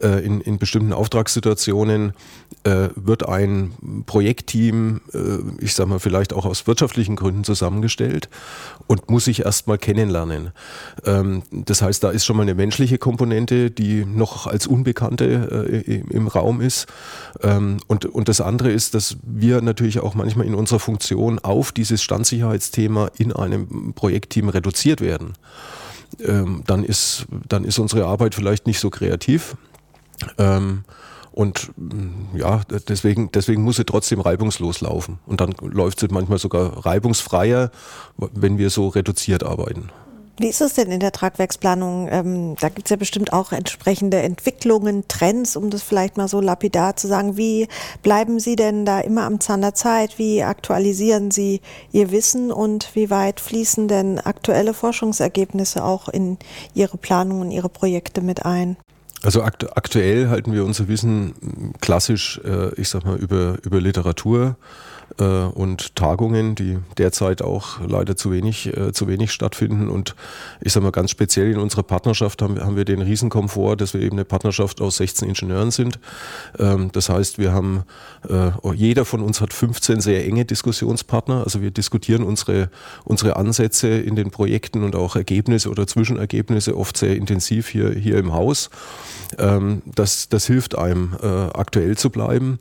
in, 0.00 0.40
in 0.40 0.58
bestimmten 0.58 0.92
Auftragssituationen 0.92 2.12
wird 2.64 3.28
ein 3.28 4.04
Projektteam, 4.06 5.00
ich 5.60 5.74
sage 5.74 5.90
mal, 5.90 5.98
vielleicht 5.98 6.32
auch 6.32 6.44
aus 6.44 6.66
wirtschaftlichen 6.66 7.16
Gründen 7.16 7.44
zusammengestellt 7.44 8.28
und 8.86 9.10
muss 9.10 9.26
sich 9.26 9.44
erstmal 9.44 9.78
kennenlernen. 9.78 10.52
Ähm, 11.04 11.42
das 11.50 11.82
heißt, 11.82 12.02
da 12.02 12.10
ist 12.10 12.24
schon 12.24 12.36
mal 12.36 12.42
eine 12.42 12.54
menschliche 12.54 12.98
Komponente, 12.98 13.70
die 13.70 14.04
noch 14.04 14.46
als 14.46 14.66
Unbekannte 14.66 15.68
äh, 15.86 16.00
im 16.10 16.28
Raum 16.28 16.60
ist. 16.60 16.86
Ähm, 17.42 17.78
und, 17.86 18.06
und 18.06 18.28
das 18.28 18.40
andere 18.40 18.70
ist, 18.70 18.94
dass 18.94 19.16
wir 19.22 19.60
natürlich 19.60 20.00
auch 20.00 20.14
manchmal 20.14 20.46
in 20.46 20.54
unserer 20.54 20.80
Funktion 20.80 21.38
auf 21.38 21.72
dieses 21.72 22.02
Standsicherheitsthema 22.28 23.10
in 23.18 23.32
einem 23.32 23.92
Projektteam 23.94 24.48
reduziert 24.48 25.00
werden. 25.00 25.34
Ähm, 26.20 26.62
dann, 26.66 26.84
ist, 26.84 27.26
dann 27.48 27.64
ist 27.64 27.78
unsere 27.78 28.06
Arbeit 28.06 28.34
vielleicht 28.34 28.66
nicht 28.66 28.80
so 28.80 28.90
kreativ. 28.90 29.56
Ähm, 30.36 30.84
und 31.32 31.70
mm, 31.76 32.36
ja, 32.36 32.62
deswegen, 32.88 33.30
deswegen 33.32 33.62
muss 33.62 33.76
sie 33.76 33.84
trotzdem 33.84 34.20
reibungslos 34.20 34.80
laufen. 34.80 35.18
Und 35.26 35.40
dann 35.40 35.54
läuft 35.60 36.00
sie 36.00 36.08
manchmal 36.10 36.38
sogar 36.38 36.84
reibungsfreier, 36.84 37.70
wenn 38.16 38.58
wir 38.58 38.70
so 38.70 38.88
reduziert 38.88 39.44
arbeiten. 39.44 39.90
Wie 40.40 40.46
ist 40.46 40.60
es 40.60 40.74
denn 40.74 40.92
in 40.92 41.00
der 41.00 41.10
Tragwerksplanung? 41.10 42.08
Ähm, 42.10 42.54
da 42.60 42.68
gibt 42.68 42.86
es 42.86 42.90
ja 42.90 42.96
bestimmt 42.96 43.32
auch 43.32 43.50
entsprechende 43.50 44.18
Entwicklungen, 44.22 45.08
Trends, 45.08 45.56
um 45.56 45.68
das 45.68 45.82
vielleicht 45.82 46.16
mal 46.16 46.28
so 46.28 46.40
lapidar 46.40 46.94
zu 46.94 47.08
sagen. 47.08 47.36
Wie 47.36 47.66
bleiben 48.04 48.38
Sie 48.38 48.54
denn 48.54 48.84
da 48.84 49.00
immer 49.00 49.22
am 49.24 49.40
Zahn 49.40 49.62
der 49.62 49.74
Zeit? 49.74 50.16
Wie 50.16 50.44
aktualisieren 50.44 51.32
Sie 51.32 51.60
Ihr 51.90 52.12
Wissen 52.12 52.52
und 52.52 52.94
wie 52.94 53.10
weit 53.10 53.40
fließen 53.40 53.88
denn 53.88 54.20
aktuelle 54.20 54.74
Forschungsergebnisse 54.74 55.82
auch 55.82 56.08
in 56.08 56.38
Ihre 56.72 56.98
Planung 56.98 57.40
und 57.40 57.50
Ihre 57.50 57.68
Projekte 57.68 58.20
mit 58.20 58.46
ein? 58.46 58.76
Also 59.22 59.42
akt 59.42 59.76
aktuell 59.76 60.28
halten 60.28 60.52
wir 60.52 60.64
unser 60.64 60.86
Wissen 60.86 61.74
klassisch, 61.80 62.40
äh, 62.44 62.72
ich 62.80 62.88
sag 62.88 63.04
mal, 63.04 63.16
über, 63.16 63.56
über 63.64 63.80
Literatur 63.80 64.56
und 65.16 65.96
Tagungen, 65.96 66.54
die 66.54 66.78
derzeit 66.96 67.42
auch 67.42 67.80
leider 67.86 68.16
zu 68.16 68.30
wenig, 68.30 68.76
äh, 68.76 68.92
zu 68.92 69.08
wenig 69.08 69.32
stattfinden. 69.32 69.88
Und 69.88 70.14
ich 70.60 70.72
sage 70.72 70.84
mal 70.84 70.92
ganz 70.92 71.10
speziell 71.10 71.50
in 71.50 71.58
unserer 71.58 71.82
Partnerschaft 71.82 72.42
haben, 72.42 72.60
haben 72.60 72.76
wir 72.76 72.84
den 72.84 73.02
Riesenkomfort, 73.02 73.76
dass 73.76 73.94
wir 73.94 74.00
eben 74.00 74.16
eine 74.16 74.24
Partnerschaft 74.24 74.80
aus 74.80 74.96
16 74.98 75.30
Ingenieuren 75.30 75.70
sind. 75.70 75.98
Ähm, 76.58 76.90
das 76.92 77.08
heißt, 77.08 77.38
wir 77.38 77.52
haben, 77.52 77.84
äh, 78.28 78.50
jeder 78.74 79.04
von 79.04 79.22
uns 79.22 79.40
hat 79.40 79.52
15 79.52 80.00
sehr 80.00 80.24
enge 80.24 80.44
Diskussionspartner. 80.44 81.42
Also 81.44 81.62
wir 81.62 81.70
diskutieren 81.70 82.22
unsere, 82.22 82.70
unsere 83.04 83.36
Ansätze 83.36 83.88
in 83.88 84.14
den 84.14 84.30
Projekten 84.30 84.84
und 84.84 84.94
auch 84.94 85.16
Ergebnisse 85.16 85.70
oder 85.70 85.86
Zwischenergebnisse 85.86 86.76
oft 86.76 86.96
sehr 86.96 87.16
intensiv 87.16 87.68
hier, 87.68 87.90
hier 87.90 88.18
im 88.18 88.32
Haus. 88.32 88.70
Ähm, 89.38 89.82
das, 89.84 90.28
das 90.28 90.46
hilft 90.46 90.78
einem, 90.78 91.16
äh, 91.22 91.26
aktuell 91.26 91.96
zu 91.96 92.10
bleiben. 92.10 92.58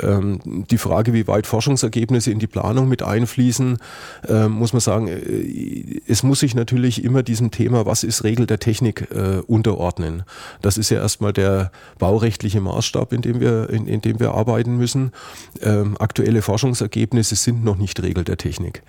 Ähm, 0.00 0.40
die 0.70 0.78
Frage, 0.78 1.12
wie 1.12 1.26
weit 1.26 1.46
Forschungsergebnisse 1.78 2.30
in 2.30 2.38
die 2.38 2.46
Planung 2.46 2.88
mit 2.88 3.02
einfließen, 3.02 3.78
äh, 4.28 4.48
muss 4.48 4.72
man 4.72 4.80
sagen, 4.80 5.08
äh, 5.08 6.00
es 6.06 6.22
muss 6.22 6.40
sich 6.40 6.54
natürlich 6.54 7.04
immer 7.04 7.22
diesem 7.22 7.50
Thema, 7.50 7.86
was 7.86 8.04
ist 8.04 8.24
Regel 8.24 8.46
der 8.46 8.58
Technik, 8.58 9.08
äh, 9.12 9.40
unterordnen. 9.46 10.24
Das 10.60 10.78
ist 10.78 10.90
ja 10.90 10.98
erstmal 10.98 11.32
der 11.32 11.70
baurechtliche 11.98 12.60
Maßstab, 12.60 13.12
in 13.12 13.22
dem 13.22 13.40
wir, 13.40 13.70
in, 13.70 13.86
in 13.86 14.00
dem 14.00 14.18
wir 14.18 14.32
arbeiten 14.32 14.76
müssen. 14.76 15.12
Ähm, 15.62 15.96
aktuelle 15.98 16.42
Forschungsergebnisse 16.42 17.36
sind 17.36 17.64
noch 17.64 17.76
nicht 17.76 18.02
Regel 18.02 18.24
der 18.24 18.36
Technik. 18.36 18.82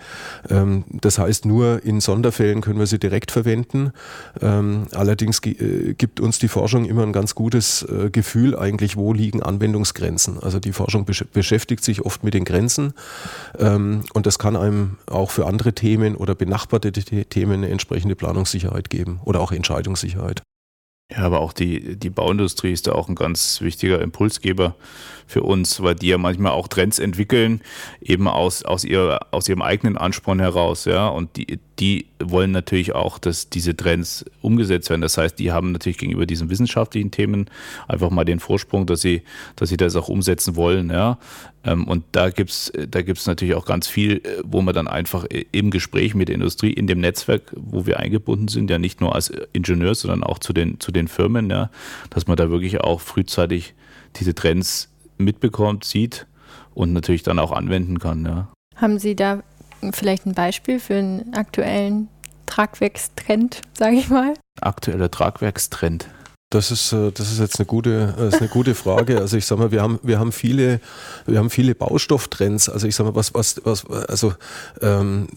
Ähm, 0.48 0.84
das 0.88 1.18
heißt, 1.18 1.44
nur 1.46 1.84
in 1.84 2.00
Sonderfällen 2.00 2.60
können 2.60 2.78
wir 2.78 2.86
sie 2.86 2.98
direkt 2.98 3.30
verwenden. 3.30 3.92
Ähm, 4.40 4.86
allerdings 4.92 5.40
äh, 5.44 5.94
gibt 5.94 6.20
uns 6.20 6.38
die 6.38 6.48
Forschung 6.48 6.84
immer 6.86 7.02
ein 7.02 7.12
ganz 7.12 7.34
gutes 7.34 7.82
äh, 7.82 8.10
Gefühl 8.10 8.58
eigentlich, 8.58 8.96
wo 8.96 9.12
liegen 9.12 9.42
Anwendungsgrenzen. 9.42 10.38
Also 10.40 10.58
die 10.58 10.72
Forschung 10.72 11.04
besch 11.04 11.24
beschäftigt 11.32 11.84
sich 11.84 12.02
oft 12.02 12.24
mit 12.24 12.34
den 12.34 12.44
Grenzen 12.44 12.79
ähm, 13.58 14.04
und 14.12 14.26
das 14.26 14.38
kann 14.38 14.56
einem 14.56 14.98
auch 15.06 15.30
für 15.30 15.46
andere 15.46 15.72
Themen 15.72 16.16
oder 16.16 16.34
benachbarte 16.34 16.92
Themen 16.92 17.52
eine 17.52 17.68
entsprechende 17.68 18.16
Planungssicherheit 18.16 18.90
geben 18.90 19.20
oder 19.24 19.40
auch 19.40 19.52
Entscheidungssicherheit. 19.52 20.42
Ja, 21.10 21.24
aber 21.24 21.40
auch 21.40 21.52
die, 21.52 21.96
die 21.96 22.10
Bauindustrie 22.10 22.72
ist 22.72 22.86
da 22.86 22.92
auch 22.92 23.08
ein 23.08 23.16
ganz 23.16 23.60
wichtiger 23.60 24.00
Impulsgeber 24.00 24.76
für 25.26 25.42
uns, 25.42 25.82
weil 25.82 25.96
die 25.96 26.08
ja 26.08 26.18
manchmal 26.18 26.52
auch 26.52 26.68
Trends 26.68 27.00
entwickeln, 27.00 27.62
eben 28.00 28.28
aus, 28.28 28.62
aus, 28.64 28.84
ihr, 28.84 29.18
aus 29.32 29.48
ihrem 29.48 29.62
eigenen 29.62 29.96
Ansporn 29.96 30.38
heraus, 30.38 30.84
ja. 30.84 31.08
Und 31.08 31.36
die, 31.36 31.58
die 31.80 32.06
wollen 32.22 32.50
natürlich 32.50 32.94
auch, 32.94 33.18
dass 33.18 33.48
diese 33.48 33.74
Trends 33.74 34.26
umgesetzt 34.42 34.90
werden. 34.90 35.00
Das 35.00 35.16
heißt, 35.16 35.38
die 35.38 35.50
haben 35.50 35.72
natürlich 35.72 35.96
gegenüber 35.96 36.26
diesen 36.26 36.50
wissenschaftlichen 36.50 37.10
Themen 37.10 37.46
einfach 37.88 38.10
mal 38.10 38.24
den 38.24 38.38
Vorsprung, 38.38 38.84
dass 38.84 39.00
sie, 39.00 39.22
dass 39.56 39.70
sie 39.70 39.78
das 39.78 39.96
auch 39.96 40.08
umsetzen 40.08 40.56
wollen, 40.56 40.90
ja. 40.90 41.18
Ähm, 41.64 41.88
und 41.88 42.04
da 42.12 42.30
gibt's 42.30 42.70
da 42.88 43.02
gibt's 43.02 43.26
natürlich 43.26 43.54
auch 43.54 43.64
ganz 43.64 43.88
viel, 43.88 44.22
wo 44.44 44.60
man 44.60 44.74
dann 44.74 44.88
einfach 44.88 45.24
im 45.52 45.70
Gespräch 45.70 46.14
mit 46.14 46.28
der 46.28 46.34
Industrie, 46.34 46.72
in 46.72 46.86
dem 46.86 47.00
Netzwerk, 47.00 47.42
wo 47.56 47.86
wir 47.86 47.98
eingebunden 47.98 48.48
sind, 48.48 48.70
ja 48.70 48.78
nicht 48.78 49.00
nur 49.00 49.14
als 49.14 49.32
Ingenieur, 49.52 49.94
sondern 49.94 50.22
auch 50.22 50.38
zu 50.38 50.52
den, 50.52 50.80
zu 50.80 50.92
den 50.92 51.08
Firmen, 51.08 51.50
ja, 51.50 51.70
dass 52.10 52.26
man 52.26 52.36
da 52.36 52.50
wirklich 52.50 52.80
auch 52.80 53.00
frühzeitig 53.00 53.74
diese 54.16 54.34
Trends 54.34 54.90
mitbekommt, 55.16 55.84
sieht 55.84 56.26
und 56.74 56.92
natürlich 56.92 57.22
dann 57.22 57.38
auch 57.38 57.52
anwenden 57.52 57.98
kann. 57.98 58.24
Ja. 58.24 58.48
Haben 58.76 58.98
Sie 58.98 59.14
da 59.14 59.42
vielleicht 59.92 60.26
ein 60.26 60.34
Beispiel 60.34 60.80
für 60.80 60.94
einen 60.94 61.34
aktuellen 61.34 62.08
Tragwerkstrend, 62.46 63.62
sage 63.74 63.96
ich 63.96 64.08
mal? 64.08 64.34
Aktueller 64.60 65.10
Tragwerkstrend. 65.10 66.08
Das 66.50 66.72
ist, 66.72 66.92
äh, 66.92 67.12
das 67.12 67.30
ist 67.30 67.38
jetzt 67.38 67.60
eine 67.60 67.66
gute, 67.66 68.12
äh, 68.18 68.26
ist 68.26 68.40
eine 68.40 68.48
gute 68.48 68.74
Frage. 68.74 69.18
Also 69.18 69.36
ich 69.36 69.46
sage 69.46 69.60
mal, 69.60 69.70
wir 69.70 69.82
haben, 69.82 70.00
wir 70.02 70.18
haben 70.18 70.32
viele, 70.32 70.80
wir 71.24 71.38
haben 71.38 71.48
viele 71.48 71.76
Baustofftrends. 71.76 72.68
Also 72.68 72.88
ich 72.88 72.96
sage 72.96 73.10
mal, 73.10 73.14
was, 73.14 73.34
was, 73.34 73.60
was, 73.64 73.86
also 73.86 74.34
ähm, 74.82 75.28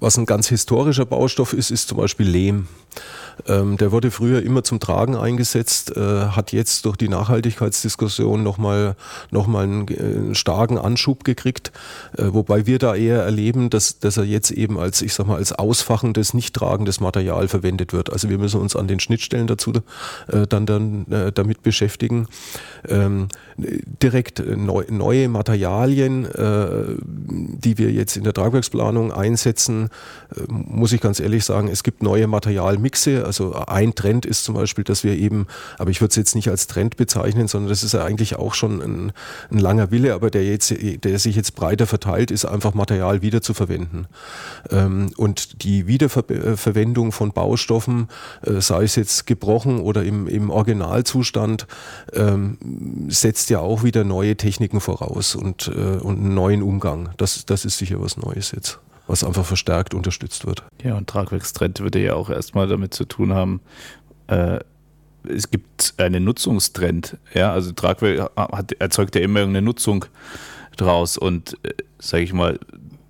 was 0.00 0.16
ein 0.16 0.24
ganz 0.24 0.48
historischer 0.48 1.04
Baustoff 1.04 1.52
ist, 1.52 1.70
ist 1.70 1.88
zum 1.88 1.98
Beispiel 1.98 2.26
Lehm. 2.26 2.66
Ähm, 3.46 3.76
der 3.76 3.92
wurde 3.92 4.10
früher 4.10 4.42
immer 4.42 4.64
zum 4.64 4.80
Tragen 4.80 5.16
eingesetzt, 5.16 5.96
äh, 5.96 6.28
hat 6.28 6.52
jetzt 6.52 6.84
durch 6.84 6.96
die 6.96 7.08
Nachhaltigkeitsdiskussion 7.08 8.42
nochmal 8.42 8.96
noch 9.30 9.46
mal 9.46 9.64
einen, 9.64 9.88
einen, 9.88 10.34
starken 10.34 10.78
Anschub 10.78 11.24
gekriegt, 11.24 11.72
äh, 12.16 12.24
wobei 12.32 12.66
wir 12.66 12.78
da 12.78 12.94
eher 12.94 13.22
erleben, 13.22 13.70
dass, 13.70 14.00
dass 14.00 14.16
er 14.16 14.24
jetzt 14.24 14.50
eben 14.50 14.78
als, 14.78 15.02
ich 15.02 15.14
sag 15.14 15.26
mal, 15.26 15.36
als 15.36 15.52
ausfachendes, 15.52 16.34
nicht 16.34 16.54
tragendes 16.54 17.00
Material 17.00 17.48
verwendet 17.48 17.92
wird. 17.92 18.10
Also 18.12 18.28
wir 18.28 18.38
müssen 18.38 18.60
uns 18.60 18.74
an 18.74 18.88
den 18.88 19.00
Schnittstellen 19.00 19.46
dazu 19.46 19.72
äh, 20.28 20.37
dann, 20.46 20.66
dann 20.66 21.06
äh, 21.10 21.32
damit 21.32 21.62
beschäftigen. 21.62 22.28
Ähm, 22.88 23.28
direkt 23.56 24.42
neu, 24.56 24.84
neue 24.88 25.28
Materialien, 25.28 26.26
äh, 26.26 26.96
die 26.98 27.78
wir 27.78 27.90
jetzt 27.90 28.16
in 28.16 28.24
der 28.24 28.32
Tragwerksplanung 28.32 29.12
einsetzen, 29.12 29.88
äh, 30.34 30.40
muss 30.48 30.92
ich 30.92 31.00
ganz 31.00 31.18
ehrlich 31.18 31.44
sagen, 31.44 31.68
es 31.68 31.82
gibt 31.82 32.02
neue 32.02 32.28
Materialmixe, 32.28 33.24
also 33.24 33.54
ein 33.54 33.94
Trend 33.94 34.26
ist 34.26 34.44
zum 34.44 34.54
Beispiel, 34.54 34.84
dass 34.84 35.02
wir 35.02 35.16
eben, 35.16 35.46
aber 35.78 35.90
ich 35.90 36.00
würde 36.00 36.10
es 36.10 36.16
jetzt 36.16 36.34
nicht 36.36 36.48
als 36.48 36.68
Trend 36.68 36.96
bezeichnen, 36.96 37.48
sondern 37.48 37.68
das 37.68 37.82
ist 37.82 37.94
ja 37.94 38.04
eigentlich 38.04 38.36
auch 38.36 38.54
schon 38.54 38.80
ein, 38.80 39.12
ein 39.50 39.58
langer 39.58 39.90
Wille, 39.90 40.14
aber 40.14 40.30
der, 40.30 40.44
jetzt, 40.44 40.72
der 40.72 41.18
sich 41.18 41.34
jetzt 41.34 41.56
breiter 41.56 41.86
verteilt, 41.86 42.30
ist 42.30 42.44
einfach 42.44 42.74
Material 42.74 43.22
wieder 43.22 43.42
zu 43.42 43.54
verwenden. 43.54 44.06
Ähm, 44.70 45.10
und 45.16 45.64
die 45.64 45.86
Wiederverwendung 45.86 47.10
von 47.12 47.32
Baustoffen, 47.32 48.08
äh, 48.42 48.60
sei 48.60 48.84
es 48.84 48.94
jetzt 48.94 49.26
gebrochen 49.26 49.80
oder 49.80 50.04
im, 50.04 50.27
im 50.28 50.50
Originalzustand, 50.50 51.66
ähm, 52.12 52.58
setzt 53.08 53.50
ja 53.50 53.60
auch 53.60 53.82
wieder 53.82 54.04
neue 54.04 54.36
Techniken 54.36 54.80
voraus 54.80 55.34
und, 55.34 55.68
äh, 55.68 55.98
und 55.98 56.18
einen 56.18 56.34
neuen 56.34 56.62
Umgang. 56.62 57.10
Das, 57.16 57.44
das 57.46 57.64
ist 57.64 57.78
sicher 57.78 58.00
was 58.00 58.16
Neues 58.16 58.52
jetzt 58.52 58.78
was 59.08 59.24
einfach 59.24 59.46
verstärkt 59.46 59.94
unterstützt 59.94 60.46
wird. 60.46 60.62
Ja, 60.84 60.94
und 60.94 61.08
Tragwerkstrend 61.08 61.80
würde 61.80 61.98
ja 61.98 62.12
auch 62.12 62.28
erstmal 62.28 62.68
damit 62.68 62.92
zu 62.92 63.06
tun 63.06 63.32
haben, 63.32 63.60
äh, 64.26 64.58
es 65.28 65.50
gibt 65.50 65.94
einen 65.96 66.24
Nutzungstrend. 66.24 67.16
Ja, 67.34 67.52
also 67.52 67.72
Tragwerk 67.72 68.30
hat, 68.36 68.72
erzeugt 68.72 69.14
ja 69.14 69.20
immer 69.22 69.40
irgendeine 69.40 69.64
Nutzung 69.64 70.04
draus 70.76 71.18
und 71.18 71.56
äh, 71.64 71.72
sage 71.98 72.22
ich 72.22 72.32
mal, 72.32 72.58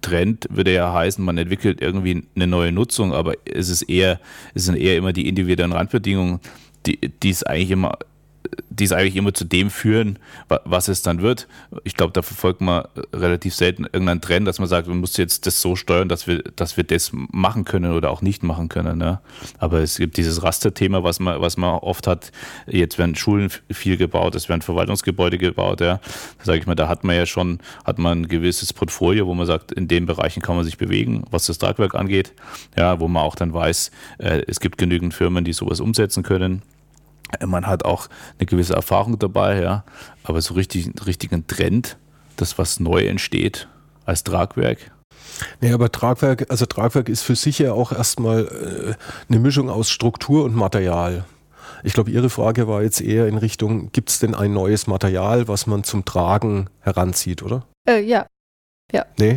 Trend 0.00 0.46
würde 0.50 0.72
ja 0.72 0.92
heißen, 0.92 1.22
man 1.25 1.37
entwickelt 1.37 1.80
irgendwie 1.80 2.25
eine 2.34 2.46
neue 2.46 2.72
Nutzung, 2.72 3.12
aber 3.12 3.34
es 3.44 3.68
ist 3.68 3.82
eher, 3.82 4.20
es 4.54 4.64
sind 4.64 4.76
eher 4.76 4.96
immer 4.96 5.12
die 5.12 5.28
individuellen 5.28 5.72
Randbedingungen, 5.72 6.40
die, 6.88 6.99
die 7.23 7.30
es 7.30 7.42
eigentlich 7.42 7.71
immer 7.71 7.99
die 8.71 8.85
es 8.85 8.92
eigentlich 8.92 9.16
immer 9.16 9.35
zu 9.35 9.45
dem 9.45 9.71
führen, 9.71 10.18
was 10.64 10.88
es 10.88 11.02
dann 11.02 11.21
wird. 11.21 11.49
Ich 11.85 11.95
glaube, 11.95 12.12
da 12.12 12.23
verfolgt 12.23 12.61
man 12.61 12.85
relativ 13.12 13.54
selten 13.54 13.85
irgendeinen 13.85 14.21
Trend, 14.21 14.47
dass 14.47 14.59
man 14.59 14.68
sagt, 14.68 14.88
man 14.88 14.99
muss 14.99 15.16
jetzt 15.16 15.47
das 15.47 15.61
so 15.61 15.76
steuern, 15.76 16.09
dass 16.09 16.26
wir, 16.26 16.42
dass 16.57 16.76
wir 16.76 16.85
das 16.85 17.11
machen 17.12 17.64
können 17.64 17.92
oder 17.92 18.11
auch 18.11 18.23
nicht 18.23 18.42
machen 18.42 18.68
können. 18.68 18.99
Ne? 18.99 19.21
Aber 19.59 19.80
es 19.80 19.99
gibt 19.99 20.16
dieses 20.16 20.42
Rasterthema, 20.42 21.02
was 21.02 21.21
man, 21.21 21.40
was 21.40 21.57
man 21.57 21.78
oft 21.78 22.07
hat. 22.07 22.33
Jetzt 22.66 22.99
werden 22.99 23.16
Schulen 23.16 23.50
viel 23.71 23.97
gebaut, 23.97 24.35
es 24.35 24.49
werden 24.49 24.62
Verwaltungsgebäude 24.62 25.38
gebaut. 25.38 25.80
Ja. 25.80 26.00
Sage 26.42 26.59
ich 26.59 26.66
mal, 26.66 26.75
da 26.75 26.88
hat 26.88 27.04
man 27.04 27.16
ja 27.16 27.26
schon, 27.26 27.59
hat 27.85 27.99
man 27.99 28.23
ein 28.23 28.28
gewisses 28.28 28.73
Portfolio, 28.73 29.26
wo 29.26 29.35
man 29.35 29.47
sagt, 29.47 29.73
in 29.73 29.88
den 29.88 30.07
Bereichen 30.07 30.40
kann 30.40 30.57
man 30.57 30.64
sich 30.64 30.78
bewegen, 30.78 31.25
was 31.30 31.47
das 31.47 31.59
Tragwerk 31.59 31.95
angeht. 31.95 32.33
Ja, 32.76 33.00
wo 33.00 33.09
man 33.09 33.23
auch 33.23 33.35
dann 33.35 33.52
weiß, 33.52 33.90
äh, 34.18 34.42
es 34.47 34.61
gibt 34.61 34.78
genügend 34.78 35.14
Firmen, 35.14 35.45
die 35.45 35.52
sowas 35.52 35.80
umsetzen 35.80 36.23
können. 36.23 36.62
Man 37.44 37.66
hat 37.66 37.85
auch 37.85 38.08
eine 38.38 38.47
gewisse 38.47 38.75
Erfahrung 38.75 39.18
dabei, 39.18 39.61
ja, 39.61 39.85
aber 40.23 40.40
so 40.40 40.54
richtig 40.54 40.90
richtigen 41.06 41.47
Trend, 41.47 41.99
das 42.37 42.58
was 42.58 42.80
neu 42.80 43.06
entsteht 43.06 43.68
als 44.04 44.25
Tragwerk. 44.25 44.90
Nee, 45.61 45.73
aber 45.73 45.92
Tragwerk, 45.92 46.50
also 46.50 46.66
Tragwerk 46.66 47.08
ist 47.08 47.23
für 47.23 47.37
sich 47.37 47.58
ja 47.58 47.73
auch 47.73 47.92
erstmal 47.92 48.47
äh, 48.47 48.94
eine 49.28 49.38
Mischung 49.38 49.68
aus 49.70 49.90
Struktur 49.90 50.44
und 50.44 50.54
Material. 50.54 51.25
Ich 51.85 51.92
glaube, 51.92 52.11
Ihre 52.11 52.30
Frage 52.30 52.66
war 52.66 52.82
jetzt 52.82 53.00
eher 53.00 53.26
in 53.28 53.38
Richtung, 53.38 53.92
gibt 53.92 54.11
es 54.11 54.18
denn 54.18 54.35
ein 54.35 54.52
neues 54.52 54.87
Material, 54.87 55.47
was 55.47 55.66
man 55.66 55.85
zum 55.85 56.04
Tragen 56.04 56.68
heranzieht, 56.80 57.42
oder? 57.42 57.64
Äh, 57.88 58.00
ja. 58.02 58.26
Ja. 58.90 59.04
Nee, 59.18 59.35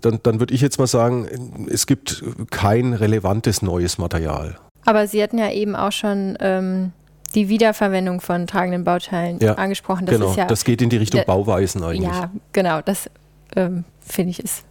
dann, 0.00 0.20
dann 0.22 0.38
würde 0.38 0.54
ich 0.54 0.60
jetzt 0.60 0.78
mal 0.78 0.86
sagen, 0.86 1.66
es 1.68 1.86
gibt 1.86 2.22
kein 2.50 2.92
relevantes 2.92 3.60
neues 3.60 3.98
Material. 3.98 4.58
Aber 4.84 5.08
Sie 5.08 5.20
hatten 5.20 5.38
ja 5.38 5.50
eben 5.50 5.74
auch 5.74 5.90
schon 5.90 6.38
ähm, 6.38 6.92
die 7.34 7.48
Wiederverwendung 7.48 8.20
von 8.20 8.46
tragenden 8.46 8.84
Bauteilen 8.84 9.38
ja, 9.40 9.54
angesprochen. 9.54 10.06
Das 10.06 10.18
genau, 10.18 10.34
ja, 10.34 10.46
das 10.46 10.64
geht 10.64 10.82
in 10.82 10.90
die 10.90 10.96
Richtung 10.96 11.22
Bauweisen 11.26 11.82
eigentlich. 11.82 12.02
Ja, 12.02 12.30
genau, 12.52 12.80
das 12.80 13.10
ähm, 13.54 13.84
finde 14.00 14.30
ich 14.30 14.42
ist, 14.42 14.64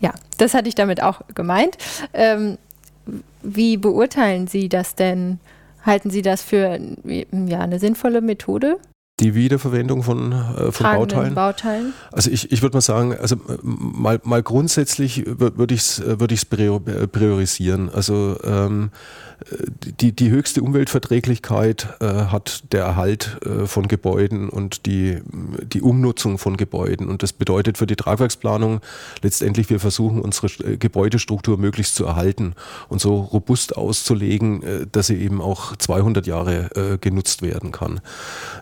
ja, 0.00 0.12
das 0.38 0.54
hatte 0.54 0.68
ich 0.68 0.74
damit 0.74 1.02
auch 1.02 1.20
gemeint. 1.34 1.78
Ähm, 2.12 2.58
Wie 3.42 3.76
beurteilen 3.76 4.46
Sie 4.46 4.68
das 4.68 4.94
denn? 4.94 5.38
Halten 5.84 6.10
Sie 6.10 6.22
das 6.22 6.42
für 6.42 6.78
ja, 7.08 7.60
eine 7.60 7.78
sinnvolle 7.78 8.20
Methode? 8.20 8.78
Die 9.22 9.34
Wiederverwendung 9.34 10.02
von, 10.02 10.32
äh, 10.32 10.72
von 10.72 10.84
Bauteilen? 10.84 11.34
Bauteilen? 11.34 11.92
Also 12.10 12.30
ich, 12.30 12.50
ich 12.50 12.62
würde 12.62 12.76
mal 12.76 12.80
sagen, 12.80 13.16
also 13.16 13.36
mal, 13.62 14.20
mal 14.24 14.42
grundsätzlich 14.42 15.24
würde 15.26 15.74
ich 15.74 15.80
es 15.80 16.02
würd 16.04 17.12
priorisieren. 17.12 17.88
Also 17.88 18.36
ähm, 18.44 18.90
die, 20.00 20.12
die 20.12 20.30
höchste 20.30 20.62
Umweltverträglichkeit 20.62 21.88
äh, 22.00 22.06
hat 22.06 22.64
der 22.72 22.84
Erhalt 22.84 23.38
äh, 23.44 23.66
von 23.66 23.88
Gebäuden 23.88 24.48
und 24.48 24.86
die, 24.86 25.18
die 25.62 25.82
Umnutzung 25.82 26.38
von 26.38 26.56
Gebäuden. 26.56 27.08
Und 27.08 27.22
das 27.22 27.32
bedeutet 27.32 27.78
für 27.78 27.86
die 27.86 27.96
Tragwerksplanung 27.96 28.80
letztendlich, 29.22 29.70
wir 29.70 29.80
versuchen 29.80 30.20
unsere 30.20 30.46
äh, 30.64 30.76
Gebäudestruktur 30.76 31.58
möglichst 31.58 31.94
zu 31.94 32.04
erhalten 32.04 32.54
und 32.88 33.00
so 33.00 33.16
robust 33.20 33.76
auszulegen, 33.76 34.62
äh, 34.62 34.86
dass 34.90 35.08
sie 35.08 35.16
eben 35.16 35.40
auch 35.40 35.76
200 35.76 36.26
Jahre 36.26 36.70
äh, 36.74 36.98
genutzt 36.98 37.42
werden 37.42 37.72
kann. 37.72 38.00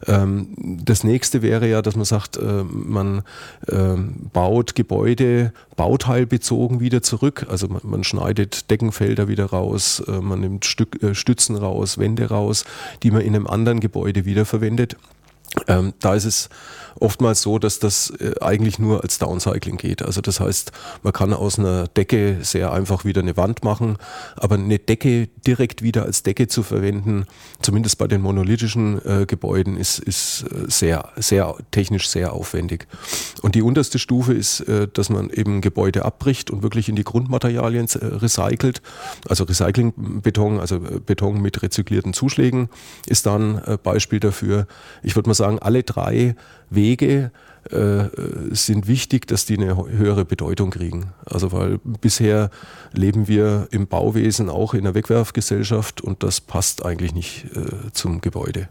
Ähm, 0.06 0.49
das 0.56 1.04
nächste 1.04 1.42
wäre 1.42 1.68
ja, 1.68 1.82
dass 1.82 1.96
man 1.96 2.04
sagt, 2.04 2.36
äh, 2.36 2.64
man 2.64 3.22
ähm, 3.68 4.14
baut 4.32 4.74
Gebäude 4.74 5.52
bauteilbezogen 5.76 6.80
wieder 6.80 7.02
zurück. 7.02 7.46
Also 7.48 7.68
man, 7.68 8.04
schneidet 8.04 8.70
Deckenfelder 8.70 9.28
wieder 9.28 9.46
raus, 9.46 10.02
man 10.06 10.40
nimmt 10.40 10.66
äh, 11.02 11.14
Stützen 11.14 11.56
raus, 11.56 11.98
Wände 11.98 12.28
raus, 12.28 12.64
die 13.02 13.10
man 13.10 13.22
in 13.22 13.34
einem 13.34 13.46
anderen 13.46 13.80
Gebäude 13.80 14.24
wiederverwendet. 14.24 14.96
Ähm, 15.66 15.94
da 15.98 16.14
ist 16.14 16.24
es 16.24 16.48
oftmals 17.00 17.42
so, 17.42 17.58
dass 17.58 17.78
das 17.78 18.10
äh, 18.10 18.34
eigentlich 18.40 18.78
nur 18.78 19.02
als 19.02 19.18
Downcycling 19.18 19.78
geht. 19.78 20.02
Also 20.02 20.20
das 20.20 20.38
heißt, 20.38 20.72
man 21.02 21.12
kann 21.12 21.32
aus 21.32 21.58
einer 21.58 21.88
Decke 21.88 22.38
sehr 22.42 22.72
einfach 22.72 23.04
wieder 23.04 23.20
eine 23.20 23.36
Wand 23.36 23.64
machen, 23.64 23.96
aber 24.36 24.56
eine 24.56 24.78
Decke 24.78 25.28
direkt 25.46 25.82
wieder 25.82 26.04
als 26.04 26.22
Decke 26.22 26.46
zu 26.46 26.62
verwenden, 26.62 27.26
zumindest 27.62 27.98
bei 27.98 28.06
den 28.06 28.20
monolithischen 28.20 29.04
äh, 29.04 29.26
Gebäuden, 29.26 29.76
ist, 29.76 29.98
ist 29.98 30.44
äh, 30.44 30.70
sehr, 30.70 31.08
sehr 31.16 31.56
technisch 31.70 32.08
sehr 32.08 32.32
aufwendig. 32.32 32.86
Und 33.42 33.54
die 33.54 33.62
unterste 33.62 33.98
Stufe 33.98 34.34
ist, 34.34 34.60
äh, 34.60 34.86
dass 34.92 35.08
man 35.08 35.30
eben 35.30 35.60
Gebäude 35.62 36.04
abbricht 36.04 36.50
und 36.50 36.62
wirklich 36.62 36.88
in 36.88 36.96
die 36.96 37.04
Grundmaterialien 37.04 37.86
äh, 37.88 38.04
recycelt. 38.04 38.82
Also 39.28 39.44
Recyclingbeton, 39.44 40.60
also 40.60 40.76
äh, 40.76 41.00
Beton 41.04 41.40
mit 41.40 41.62
rezyklierten 41.62 42.12
Zuschlägen 42.12 42.68
ist 43.06 43.26
dann 43.26 43.58
ein 43.58 43.78
Beispiel 43.82 44.20
dafür. 44.20 44.66
Ich 45.02 45.16
würde 45.16 45.28
mal 45.28 45.34
sagen, 45.40 45.58
alle 45.58 45.82
drei 45.82 46.36
Wege 46.70 47.32
äh, 47.70 48.04
sind 48.50 48.86
wichtig, 48.86 49.26
dass 49.26 49.44
die 49.44 49.58
eine 49.58 49.76
höhere 49.76 50.24
Bedeutung 50.24 50.70
kriegen. 50.70 51.12
Also 51.26 51.52
weil 51.52 51.78
bisher 51.78 52.50
leben 52.92 53.28
wir 53.28 53.68
im 53.70 53.86
Bauwesen 53.86 54.48
auch 54.48 54.74
in 54.74 54.80
einer 54.80 54.94
Wegwerfgesellschaft 54.94 56.00
und 56.00 56.22
das 56.22 56.40
passt 56.40 56.84
eigentlich 56.84 57.14
nicht 57.14 57.44
äh, 57.56 57.92
zum 57.92 58.20
Gebäude. 58.20 58.68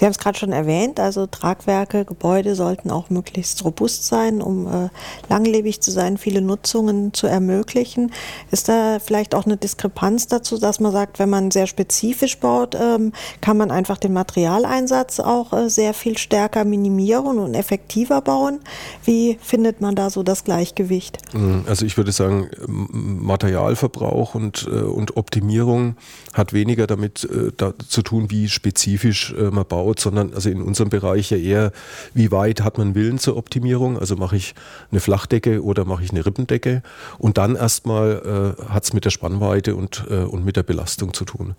Sie 0.00 0.06
haben 0.06 0.12
es 0.12 0.18
gerade 0.18 0.38
schon 0.38 0.52
erwähnt, 0.52 0.98
also 0.98 1.26
Tragwerke, 1.26 2.06
Gebäude 2.06 2.54
sollten 2.54 2.90
auch 2.90 3.10
möglichst 3.10 3.62
robust 3.66 4.06
sein, 4.06 4.40
um 4.40 4.66
äh, 4.66 4.88
langlebig 5.28 5.82
zu 5.82 5.90
sein, 5.90 6.16
viele 6.16 6.40
Nutzungen 6.40 7.12
zu 7.12 7.26
ermöglichen. 7.26 8.10
Ist 8.50 8.70
da 8.70 8.98
vielleicht 8.98 9.34
auch 9.34 9.44
eine 9.44 9.58
Diskrepanz 9.58 10.26
dazu, 10.26 10.56
dass 10.56 10.80
man 10.80 10.92
sagt, 10.92 11.18
wenn 11.18 11.28
man 11.28 11.50
sehr 11.50 11.66
spezifisch 11.66 12.38
baut, 12.38 12.74
ähm, 12.80 13.12
kann 13.42 13.58
man 13.58 13.70
einfach 13.70 13.98
den 13.98 14.14
Materialeinsatz 14.14 15.20
auch 15.20 15.52
äh, 15.52 15.68
sehr 15.68 15.92
viel 15.92 16.16
stärker 16.16 16.64
minimieren 16.64 17.38
und 17.38 17.52
effektiver 17.52 18.22
bauen? 18.22 18.60
Wie 19.04 19.36
findet 19.42 19.82
man 19.82 19.96
da 19.96 20.08
so 20.08 20.22
das 20.22 20.44
Gleichgewicht? 20.44 21.18
Hm, 21.32 21.64
also 21.68 21.84
ich 21.84 21.98
würde 21.98 22.12
sagen, 22.12 22.48
Materialverbrauch 22.66 24.34
und, 24.34 24.66
äh, 24.66 24.76
und 24.76 25.18
Optimierung 25.18 25.96
hat 26.32 26.54
weniger 26.54 26.86
damit 26.86 27.24
äh, 27.24 27.52
da 27.54 27.74
zu 27.86 28.00
tun, 28.00 28.30
wie 28.30 28.48
spezifisch 28.48 29.34
äh, 29.34 29.50
man 29.50 29.66
baut 29.66 29.89
baut, 29.90 30.00
sondern 30.00 30.32
also 30.34 30.48
in 30.48 30.62
unserem 30.62 30.90
Bereich 30.90 31.30
ja 31.30 31.36
eher, 31.36 31.72
wie 32.14 32.30
weit 32.30 32.62
hat 32.62 32.78
man 32.78 32.94
Willen 32.94 33.18
zur 33.18 33.36
Optimierung? 33.36 33.98
Also 33.98 34.16
mache 34.16 34.36
ich 34.36 34.54
eine 34.90 35.00
Flachdecke 35.00 35.62
oder 35.62 35.84
mache 35.84 36.04
ich 36.04 36.10
eine 36.10 36.24
Rippendecke? 36.24 36.82
Und 37.18 37.38
dann 37.38 37.56
erstmal 37.56 38.56
äh, 38.58 38.62
hat 38.70 38.84
es 38.84 38.92
mit 38.92 39.04
der 39.04 39.10
Spannweite 39.10 39.74
und, 39.74 40.04
äh, 40.08 40.18
und 40.18 40.44
mit 40.44 40.56
der 40.56 40.62
Belastung 40.62 41.12
zu 41.12 41.24
tun. 41.24 41.54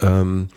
Ähm, 0.00 0.48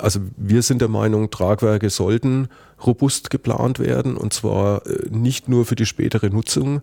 also 0.00 0.20
wir 0.36 0.62
sind 0.62 0.80
der 0.80 0.88
Meinung, 0.88 1.30
Tragwerke 1.30 1.90
sollten 1.90 2.48
robust 2.84 3.30
geplant 3.30 3.78
werden 3.78 4.16
und 4.16 4.32
zwar 4.32 4.86
äh, 4.86 5.08
nicht 5.10 5.48
nur 5.48 5.64
für 5.64 5.74
die 5.74 5.86
spätere 5.86 6.30
Nutzung, 6.30 6.82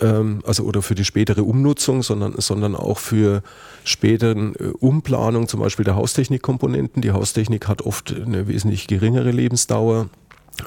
ähm, 0.00 0.40
also 0.46 0.64
oder 0.64 0.82
für 0.82 0.94
die 0.94 1.04
spätere 1.04 1.42
Umnutzung, 1.42 2.02
sondern, 2.02 2.34
sondern 2.38 2.76
auch 2.76 2.98
für 2.98 3.42
späteren 3.84 4.54
äh, 4.56 4.68
Umplanung, 4.78 5.48
zum 5.48 5.60
Beispiel 5.60 5.84
der 5.84 5.96
Haustechnikkomponenten. 5.96 7.02
Die 7.02 7.12
Haustechnik 7.12 7.68
hat 7.68 7.82
oft 7.82 8.14
eine 8.14 8.46
wesentlich 8.46 8.86
geringere 8.86 9.30
Lebensdauer. 9.30 10.08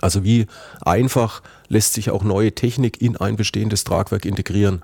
Also 0.01 0.23
wie 0.23 0.47
einfach 0.81 1.41
lässt 1.67 1.93
sich 1.93 2.09
auch 2.09 2.23
neue 2.23 2.53
Technik 2.53 3.01
in 3.01 3.17
ein 3.17 3.35
bestehendes 3.35 3.83
Tragwerk 3.83 4.25
integrieren. 4.25 4.83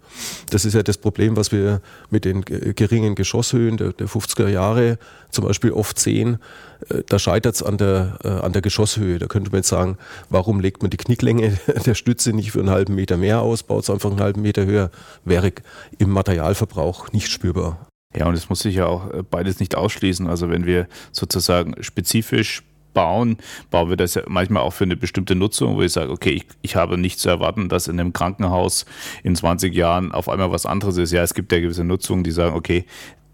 Das 0.49 0.65
ist 0.65 0.73
ja 0.73 0.83
das 0.83 0.97
Problem, 0.97 1.35
was 1.35 1.51
wir 1.51 1.81
mit 2.09 2.25
den 2.25 2.41
geringen 2.41 3.15
Geschosshöhen 3.15 3.77
der, 3.77 3.93
der 3.93 4.07
50er 4.07 4.47
Jahre 4.47 4.97
zum 5.29 5.45
Beispiel 5.45 5.71
oft 5.71 5.99
sehen. 5.99 6.39
Äh, 6.89 7.03
da 7.07 7.19
scheitert 7.19 7.55
es 7.55 7.63
an 7.63 7.77
der, 7.77 8.17
äh, 8.23 8.27
an 8.27 8.53
der 8.53 8.61
Geschosshöhe. 8.61 9.19
Da 9.19 9.27
könnte 9.27 9.51
man 9.51 9.59
jetzt 9.59 9.69
sagen, 9.69 9.97
warum 10.29 10.59
legt 10.59 10.81
man 10.81 10.89
die 10.89 10.97
Knicklänge 10.97 11.57
der 11.85 11.95
Stütze 11.95 12.33
nicht 12.33 12.51
für 12.51 12.59
einen 12.59 12.69
halben 12.69 12.95
Meter 12.95 13.17
mehr 13.17 13.41
aus, 13.41 13.63
baut 13.63 13.83
es 13.83 13.89
einfach 13.89 14.09
einen 14.09 14.21
halben 14.21 14.41
Meter 14.41 14.65
höher, 14.65 14.91
wäre 15.23 15.51
im 15.97 16.09
Materialverbrauch 16.09 17.11
nicht 17.11 17.29
spürbar. 17.29 17.87
Ja, 18.15 18.27
und 18.27 18.33
es 18.33 18.49
muss 18.49 18.59
sich 18.59 18.75
ja 18.75 18.87
auch 18.87 19.11
äh, 19.11 19.23
beides 19.23 19.59
nicht 19.59 19.75
ausschließen. 19.75 20.27
Also 20.27 20.49
wenn 20.49 20.65
wir 20.65 20.87
sozusagen 21.11 21.81
spezifisch 21.81 22.63
bauen, 22.93 23.37
bauen 23.69 23.89
wir 23.89 23.97
das 23.97 24.15
ja 24.15 24.23
manchmal 24.27 24.63
auch 24.63 24.73
für 24.73 24.83
eine 24.83 24.95
bestimmte 24.95 25.35
Nutzung, 25.35 25.75
wo 25.75 25.81
ich 25.81 25.91
sage, 25.91 26.11
okay, 26.11 26.31
ich, 26.31 26.45
ich 26.61 26.75
habe 26.75 26.97
nicht 26.97 27.19
zu 27.19 27.29
erwarten, 27.29 27.69
dass 27.69 27.87
in 27.87 27.99
einem 27.99 28.13
Krankenhaus 28.13 28.85
in 29.23 29.35
20 29.35 29.73
Jahren 29.73 30.11
auf 30.11 30.29
einmal 30.29 30.51
was 30.51 30.65
anderes 30.65 30.97
ist. 30.97 31.11
Ja, 31.11 31.23
es 31.23 31.33
gibt 31.33 31.51
ja 31.51 31.59
gewisse 31.59 31.83
Nutzungen, 31.83 32.23
die 32.23 32.31
sagen, 32.31 32.55
okay, 32.55 32.85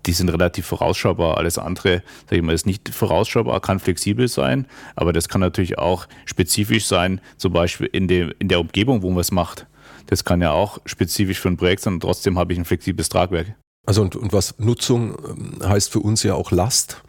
die 0.08 0.14
sind 0.14 0.30
relativ 0.30 0.66
vorausschaubar. 0.66 1.38
Alles 1.38 1.58
andere, 1.58 2.02
sage 2.26 2.38
ich 2.38 2.42
mal, 2.42 2.54
ist 2.54 2.66
nicht 2.66 2.90
vorausschaubar, 2.90 3.60
kann 3.60 3.80
flexibel 3.80 4.28
sein, 4.28 4.66
aber 4.96 5.14
das 5.14 5.28
kann 5.28 5.42
natürlich 5.42 5.78
auch 5.78 6.08
spezifisch 6.26 6.86
sein, 6.86 7.22
zum 7.38 7.54
Beispiel 7.54 7.90
in, 7.92 8.08
dem, 8.08 8.34
in 8.40 8.48
der 8.48 8.60
Umgebung, 8.60 9.02
wo 9.02 9.10
man 9.10 9.20
es 9.20 9.32
macht. 9.32 9.68
Das 10.08 10.24
kann 10.24 10.42
ja 10.42 10.52
auch 10.52 10.80
spezifisch 10.86 11.40
für 11.40 11.50
ein 11.50 11.58
Projekt 11.58 11.82
sein 11.82 11.96
und 11.96 12.00
trotzdem 12.00 12.40
habe 12.40 12.54
ich 12.54 12.60
ein 12.60 12.66
flexibles 12.66 13.10
Tragwerk. 13.10 13.56
Also 13.86 14.02
und, 14.02 14.16
und 14.16 14.34
was 14.34 14.58
Nutzung 14.60 15.18
ähm, 15.28 15.68
heißt 15.68 15.92
für 15.92 16.00
uns 16.00 16.24
ja 16.24 16.34
auch 16.34 16.52
Last. 16.52 17.04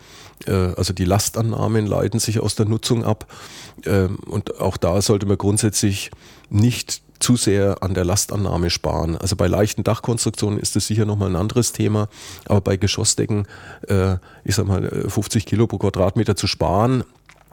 Äh, 0.46 0.72
also 0.76 0.92
die 0.92 1.04
Lastannahmen 1.04 1.86
leiten 1.86 2.20
sich 2.20 2.40
aus 2.40 2.54
der 2.54 2.66
Nutzung 2.66 3.04
ab. 3.04 3.26
Ähm, 3.84 4.18
und 4.26 4.60
auch 4.60 4.76
da 4.76 5.00
sollte 5.02 5.26
man 5.26 5.38
grundsätzlich 5.38 6.10
nicht 6.50 7.02
zu 7.20 7.36
sehr 7.36 7.82
an 7.82 7.94
der 7.94 8.04
Lastannahme 8.04 8.70
sparen. 8.70 9.16
Also 9.16 9.36
bei 9.36 9.48
leichten 9.48 9.84
Dachkonstruktionen 9.84 10.58
ist 10.58 10.76
das 10.76 10.86
sicher 10.86 11.04
nochmal 11.04 11.30
ein 11.30 11.36
anderes 11.36 11.72
Thema, 11.72 12.08
aber 12.46 12.60
bei 12.60 12.76
Geschossdecken, 12.76 13.46
äh, 13.88 14.16
ich 14.44 14.54
sag 14.54 14.66
mal, 14.66 15.06
50 15.08 15.44
Kilo 15.46 15.66
pro 15.66 15.78
Quadratmeter 15.78 16.36
zu 16.36 16.46
sparen, 16.46 17.02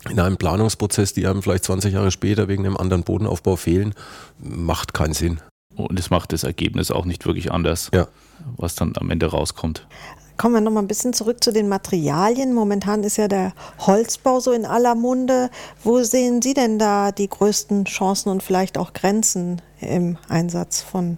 in 0.09 0.19
einem 0.19 0.37
Planungsprozess, 0.37 1.13
die 1.13 1.25
einem 1.25 1.41
vielleicht 1.41 1.63
20 1.63 1.93
Jahre 1.93 2.11
später 2.11 2.47
wegen 2.47 2.65
einem 2.65 2.77
anderen 2.77 3.03
Bodenaufbau 3.03 3.55
fehlen, 3.55 3.95
macht 4.39 4.93
keinen 4.93 5.13
Sinn. 5.13 5.39
Und 5.75 5.99
es 5.99 6.09
macht 6.09 6.31
das 6.31 6.43
Ergebnis 6.43 6.91
auch 6.91 7.05
nicht 7.05 7.25
wirklich 7.25 7.51
anders, 7.51 7.89
ja. 7.93 8.07
was 8.55 8.75
dann 8.75 8.93
am 8.97 9.09
Ende 9.09 9.25
rauskommt. 9.25 9.87
Kommen 10.37 10.55
wir 10.55 10.61
nochmal 10.61 10.83
ein 10.83 10.87
bisschen 10.87 11.13
zurück 11.13 11.43
zu 11.43 11.53
den 11.53 11.69
Materialien. 11.69 12.53
Momentan 12.53 13.03
ist 13.03 13.17
ja 13.17 13.27
der 13.27 13.53
Holzbau 13.79 14.39
so 14.39 14.51
in 14.51 14.65
aller 14.65 14.95
Munde. 14.95 15.49
Wo 15.83 16.03
sehen 16.03 16.41
Sie 16.41 16.53
denn 16.53 16.77
da 16.77 17.11
die 17.11 17.29
größten 17.29 17.85
Chancen 17.85 18.29
und 18.29 18.43
vielleicht 18.43 18.77
auch 18.77 18.93
Grenzen 18.93 19.61
im 19.79 20.17
Einsatz 20.27 20.81
von 20.81 21.17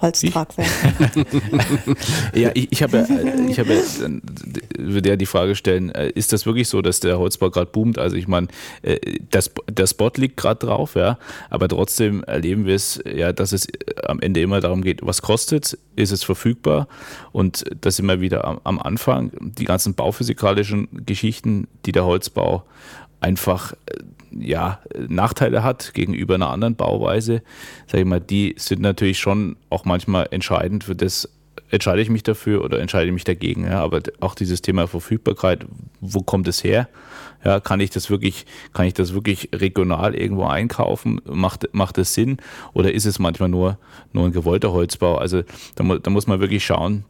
Holztragwerk. 0.00 0.68
ja, 2.34 2.50
ich, 2.54 2.72
ich 2.72 2.82
habe 2.82 3.06
ich 3.48 3.58
habe 3.58 3.82
würde 4.78 5.08
ja 5.08 5.16
die 5.16 5.26
Frage 5.26 5.54
stellen, 5.54 5.90
äh, 5.90 6.10
ist 6.10 6.32
das 6.32 6.46
wirklich 6.46 6.68
so, 6.68 6.82
dass 6.82 7.00
der 7.00 7.18
Holzbau 7.18 7.50
gerade 7.50 7.70
boomt? 7.70 7.98
Also 7.98 8.16
ich 8.16 8.28
meine, 8.28 8.48
äh, 8.82 8.98
das, 9.30 9.50
der 9.70 9.86
Spot 9.86 10.10
liegt 10.16 10.36
gerade 10.36 10.66
drauf, 10.66 10.94
ja, 10.94 11.18
aber 11.50 11.68
trotzdem 11.68 12.22
erleben 12.24 12.66
wir 12.66 12.74
es 12.74 13.02
ja, 13.04 13.32
dass 13.32 13.52
es 13.52 13.66
am 14.04 14.20
Ende 14.20 14.40
immer 14.40 14.60
darum 14.60 14.82
geht, 14.82 15.04
was 15.04 15.22
kostet, 15.22 15.78
ist 15.96 16.12
es 16.12 16.22
verfügbar 16.22 16.88
und 17.32 17.64
das 17.80 18.00
wir 18.00 18.20
wieder 18.20 18.44
am, 18.44 18.60
am 18.64 18.78
Anfang, 18.78 19.32
die 19.40 19.64
ganzen 19.64 19.94
bauphysikalischen 19.94 20.88
Geschichten, 21.04 21.66
die 21.84 21.92
der 21.92 22.04
Holzbau 22.04 22.64
einfach 23.20 23.72
äh, 23.72 23.76
ja, 24.30 24.80
Nachteile 25.08 25.62
hat 25.62 25.94
gegenüber 25.94 26.34
einer 26.34 26.50
anderen 26.50 26.76
Bauweise, 26.76 27.42
sage 27.86 28.02
ich 28.02 28.06
mal, 28.06 28.20
die 28.20 28.54
sind 28.58 28.80
natürlich 28.80 29.18
schon 29.18 29.56
auch 29.70 29.84
manchmal 29.84 30.28
entscheidend 30.30 30.84
für 30.84 30.94
das, 30.94 31.28
entscheide 31.70 32.00
ich 32.02 32.10
mich 32.10 32.22
dafür 32.22 32.64
oder 32.64 32.80
entscheide 32.80 33.06
ich 33.06 33.12
mich 33.12 33.24
dagegen. 33.24 33.64
Ja, 33.64 33.82
aber 33.82 34.00
auch 34.20 34.34
dieses 34.34 34.62
Thema 34.62 34.86
Verfügbarkeit, 34.86 35.66
wo 36.00 36.20
kommt 36.20 36.48
es 36.48 36.64
her? 36.64 36.88
Ja, 37.44 37.60
kann 37.60 37.80
ich 37.80 37.90
das 37.90 38.10
wirklich, 38.10 38.46
kann 38.72 38.86
ich 38.86 38.94
das 38.94 39.14
wirklich 39.14 39.50
regional 39.52 40.14
irgendwo 40.14 40.44
einkaufen? 40.44 41.20
Macht, 41.24 41.68
macht 41.72 41.98
das 41.98 42.14
Sinn? 42.14 42.38
Oder 42.72 42.92
ist 42.92 43.06
es 43.06 43.18
manchmal 43.18 43.48
nur, 43.48 43.78
nur 44.12 44.26
ein 44.26 44.32
gewollter 44.32 44.72
Holzbau? 44.72 45.16
Also 45.16 45.42
da, 45.76 45.84
da 45.84 46.10
muss 46.10 46.26
man 46.26 46.40
wirklich 46.40 46.64
schauen, 46.64 47.04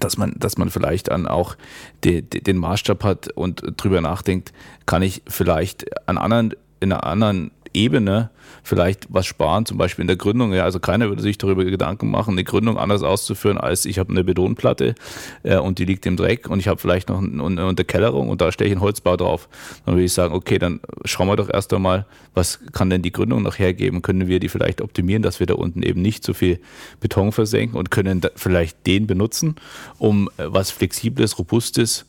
dass 0.00 0.16
man, 0.16 0.34
dass 0.36 0.58
man 0.58 0.70
vielleicht 0.70 1.08
dann 1.08 1.26
auch 1.26 1.56
die, 2.04 2.22
die, 2.22 2.42
den 2.42 2.58
Maßstab 2.58 3.04
hat 3.04 3.28
und 3.28 3.62
drüber 3.76 4.00
nachdenkt, 4.00 4.52
kann 4.86 5.02
ich 5.02 5.22
vielleicht 5.26 5.86
an 6.08 6.18
anderen, 6.18 6.54
in 6.80 6.92
einer 6.92 7.04
anderen 7.04 7.50
Ebene 7.76 8.30
vielleicht 8.62 9.06
was 9.08 9.26
sparen, 9.26 9.64
zum 9.66 9.78
Beispiel 9.78 10.02
in 10.02 10.08
der 10.08 10.16
Gründung. 10.16 10.52
Ja, 10.52 10.64
also 10.64 10.80
keiner 10.80 11.08
würde 11.08 11.22
sich 11.22 11.38
darüber 11.38 11.64
Gedanken 11.64 12.10
machen, 12.10 12.32
eine 12.32 12.44
Gründung 12.44 12.78
anders 12.78 13.02
auszuführen, 13.02 13.58
als 13.58 13.84
ich 13.84 13.98
habe 13.98 14.10
eine 14.10 14.24
Betonplatte 14.24 14.94
äh, 15.42 15.56
und 15.56 15.78
die 15.78 15.84
liegt 15.84 16.06
im 16.06 16.16
Dreck 16.16 16.48
und 16.48 16.58
ich 16.58 16.68
habe 16.68 16.80
vielleicht 16.80 17.08
noch 17.08 17.22
eine, 17.22 17.66
Unterkellerung 17.66 18.28
und 18.28 18.40
da 18.40 18.50
stelle 18.50 18.68
ich 18.68 18.74
einen 18.74 18.82
Holzbau 18.82 19.16
drauf. 19.16 19.48
Dann 19.84 19.94
würde 19.94 20.04
ich 20.04 20.12
sagen, 20.12 20.34
okay, 20.34 20.58
dann 20.58 20.80
schauen 21.04 21.28
wir 21.28 21.36
doch 21.36 21.48
erst 21.48 21.72
einmal, 21.72 22.06
was 22.34 22.58
kann 22.72 22.90
denn 22.90 23.02
die 23.02 23.12
Gründung 23.12 23.42
noch 23.42 23.58
hergeben? 23.58 24.02
Können 24.02 24.26
wir 24.26 24.40
die 24.40 24.48
vielleicht 24.48 24.80
optimieren, 24.80 25.22
dass 25.22 25.38
wir 25.38 25.46
da 25.46 25.54
unten 25.54 25.82
eben 25.82 26.02
nicht 26.02 26.24
so 26.24 26.34
viel 26.34 26.58
Beton 27.00 27.32
versenken 27.32 27.78
und 27.78 27.90
können 27.90 28.22
vielleicht 28.34 28.86
den 28.86 29.06
benutzen, 29.06 29.56
um 29.98 30.28
äh, 30.38 30.44
was 30.46 30.70
Flexibles, 30.70 31.38
Robustes 31.38 32.06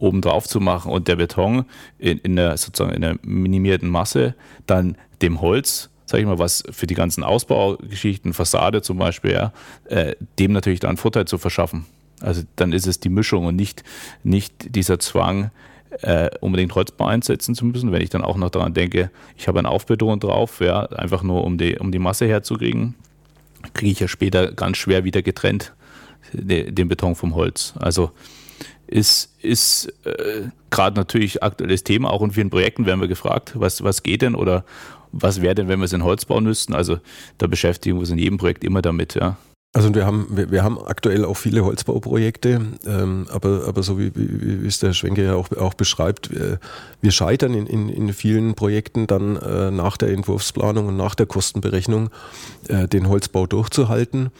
oben 0.00 0.20
drauf 0.20 0.46
zu 0.46 0.60
machen 0.60 0.92
und 0.92 1.08
der 1.08 1.16
Beton 1.16 1.64
in, 1.98 2.18
in 2.18 2.36
der 2.36 2.56
sozusagen 2.56 2.94
in 2.94 3.02
der 3.02 3.18
minimierten 3.22 3.88
Masse 3.88 4.34
dann 4.66 4.96
dem 5.22 5.40
Holz, 5.40 5.90
sage 6.06 6.22
ich 6.22 6.28
mal, 6.28 6.38
was 6.38 6.62
für 6.70 6.86
die 6.86 6.94
ganzen 6.94 7.24
Ausbaugeschichten, 7.24 8.32
Fassade 8.32 8.82
zum 8.82 8.98
Beispiel, 8.98 9.32
ja, 9.32 9.52
äh, 9.86 10.14
dem 10.38 10.52
natürlich 10.52 10.80
dann 10.80 10.96
Vorteil 10.96 11.26
zu 11.26 11.38
verschaffen. 11.38 11.86
Also 12.20 12.42
dann 12.56 12.72
ist 12.72 12.86
es 12.86 13.00
die 13.00 13.10
Mischung 13.10 13.46
und 13.46 13.56
nicht, 13.56 13.84
nicht 14.22 14.74
dieser 14.74 14.98
Zwang, 14.98 15.50
äh, 16.02 16.30
unbedingt 16.40 16.74
Holzbau 16.74 17.06
einsetzen 17.06 17.54
zu 17.54 17.64
müssen. 17.64 17.92
Wenn 17.92 18.02
ich 18.02 18.10
dann 18.10 18.22
auch 18.22 18.36
noch 18.36 18.50
daran 18.50 18.74
denke, 18.74 19.10
ich 19.36 19.48
habe 19.48 19.58
einen 19.58 19.66
Aufbeton 19.66 20.20
drauf, 20.20 20.60
ja, 20.60 20.80
einfach 20.86 21.22
nur 21.22 21.44
um 21.44 21.58
die, 21.58 21.78
um 21.78 21.92
die 21.92 21.98
Masse 21.98 22.26
herzukriegen, 22.26 22.94
kriege 23.74 23.92
ich 23.92 24.00
ja 24.00 24.08
später 24.08 24.52
ganz 24.52 24.76
schwer 24.76 25.04
wieder 25.04 25.22
getrennt 25.22 25.72
den 26.32 26.88
Beton 26.88 27.14
vom 27.14 27.34
Holz. 27.34 27.74
Also 27.78 28.10
ist, 28.88 29.34
ist 29.42 29.92
äh, 30.04 30.48
gerade 30.70 30.96
natürlich 30.96 31.42
aktuelles 31.42 31.84
Thema. 31.84 32.10
Auch 32.10 32.22
in 32.22 32.32
vielen 32.32 32.50
Projekten 32.50 32.86
werden 32.86 33.00
wir 33.00 33.08
gefragt, 33.08 33.52
was, 33.54 33.82
was 33.84 34.02
geht 34.02 34.22
denn 34.22 34.34
oder 34.34 34.64
was 35.12 35.40
wäre 35.40 35.54
denn, 35.54 35.68
wenn 35.68 35.78
wir 35.78 35.84
es 35.84 35.92
in 35.92 36.04
Holz 36.04 36.24
bauen 36.24 36.44
müssten. 36.44 36.74
Also 36.74 36.98
da 37.38 37.46
beschäftigen 37.46 37.96
wir 37.96 38.00
uns 38.00 38.10
in 38.10 38.18
jedem 38.18 38.38
Projekt 38.38 38.64
immer 38.64 38.82
damit, 38.82 39.14
ja. 39.14 39.36
Also 39.74 39.94
wir 39.94 40.06
haben, 40.06 40.26
wir, 40.30 40.50
wir 40.50 40.64
haben 40.64 40.78
aktuell 40.78 41.26
auch 41.26 41.36
viele 41.36 41.62
Holzbauprojekte, 41.62 42.62
ähm, 42.86 43.26
aber, 43.30 43.64
aber 43.66 43.82
so 43.82 43.98
wie, 43.98 44.10
wie, 44.14 44.62
wie 44.62 44.66
es 44.66 44.78
der 44.78 44.94
Schwenke 44.94 45.22
ja 45.22 45.34
auch, 45.34 45.52
auch 45.52 45.74
beschreibt, 45.74 46.30
wir, 46.34 46.58
wir 47.02 47.10
scheitern 47.10 47.52
in, 47.52 47.66
in, 47.66 47.90
in 47.90 48.12
vielen 48.14 48.54
Projekten 48.54 49.06
dann 49.06 49.36
äh, 49.36 49.70
nach 49.70 49.98
der 49.98 50.08
Entwurfsplanung 50.08 50.86
und 50.88 50.96
nach 50.96 51.14
der 51.14 51.26
Kostenberechnung 51.26 52.08
äh, 52.68 52.88
den 52.88 53.10
Holzbau 53.10 53.46
durchzuhalten. 53.46 54.30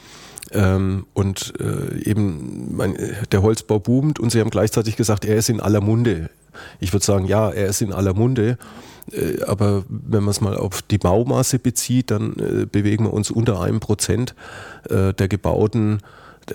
Ähm, 0.51 1.05
und 1.13 1.53
äh, 1.59 2.09
eben 2.09 2.75
mein, 2.75 2.97
der 3.31 3.41
Holzbau 3.41 3.79
boomt 3.79 4.19
und 4.19 4.31
Sie 4.31 4.39
haben 4.39 4.49
gleichzeitig 4.49 4.95
gesagt, 4.95 5.25
er 5.25 5.35
ist 5.35 5.49
in 5.49 5.59
aller 5.59 5.81
Munde. 5.81 6.29
Ich 6.79 6.91
würde 6.93 7.05
sagen, 7.05 7.25
ja, 7.25 7.49
er 7.49 7.67
ist 7.67 7.81
in 7.81 7.93
aller 7.93 8.13
Munde. 8.13 8.57
Äh, 9.11 9.43
aber 9.43 9.83
wenn 9.87 10.23
man 10.23 10.31
es 10.31 10.41
mal 10.41 10.57
auf 10.57 10.81
die 10.81 10.97
Baumasse 10.97 11.59
bezieht, 11.59 12.11
dann 12.11 12.33
äh, 12.33 12.65
bewegen 12.65 13.05
wir 13.05 13.13
uns 13.13 13.31
unter 13.31 13.61
einem 13.61 13.79
Prozent 13.79 14.33
äh, 14.89 15.13
der 15.13 15.27
gebauten 15.27 16.01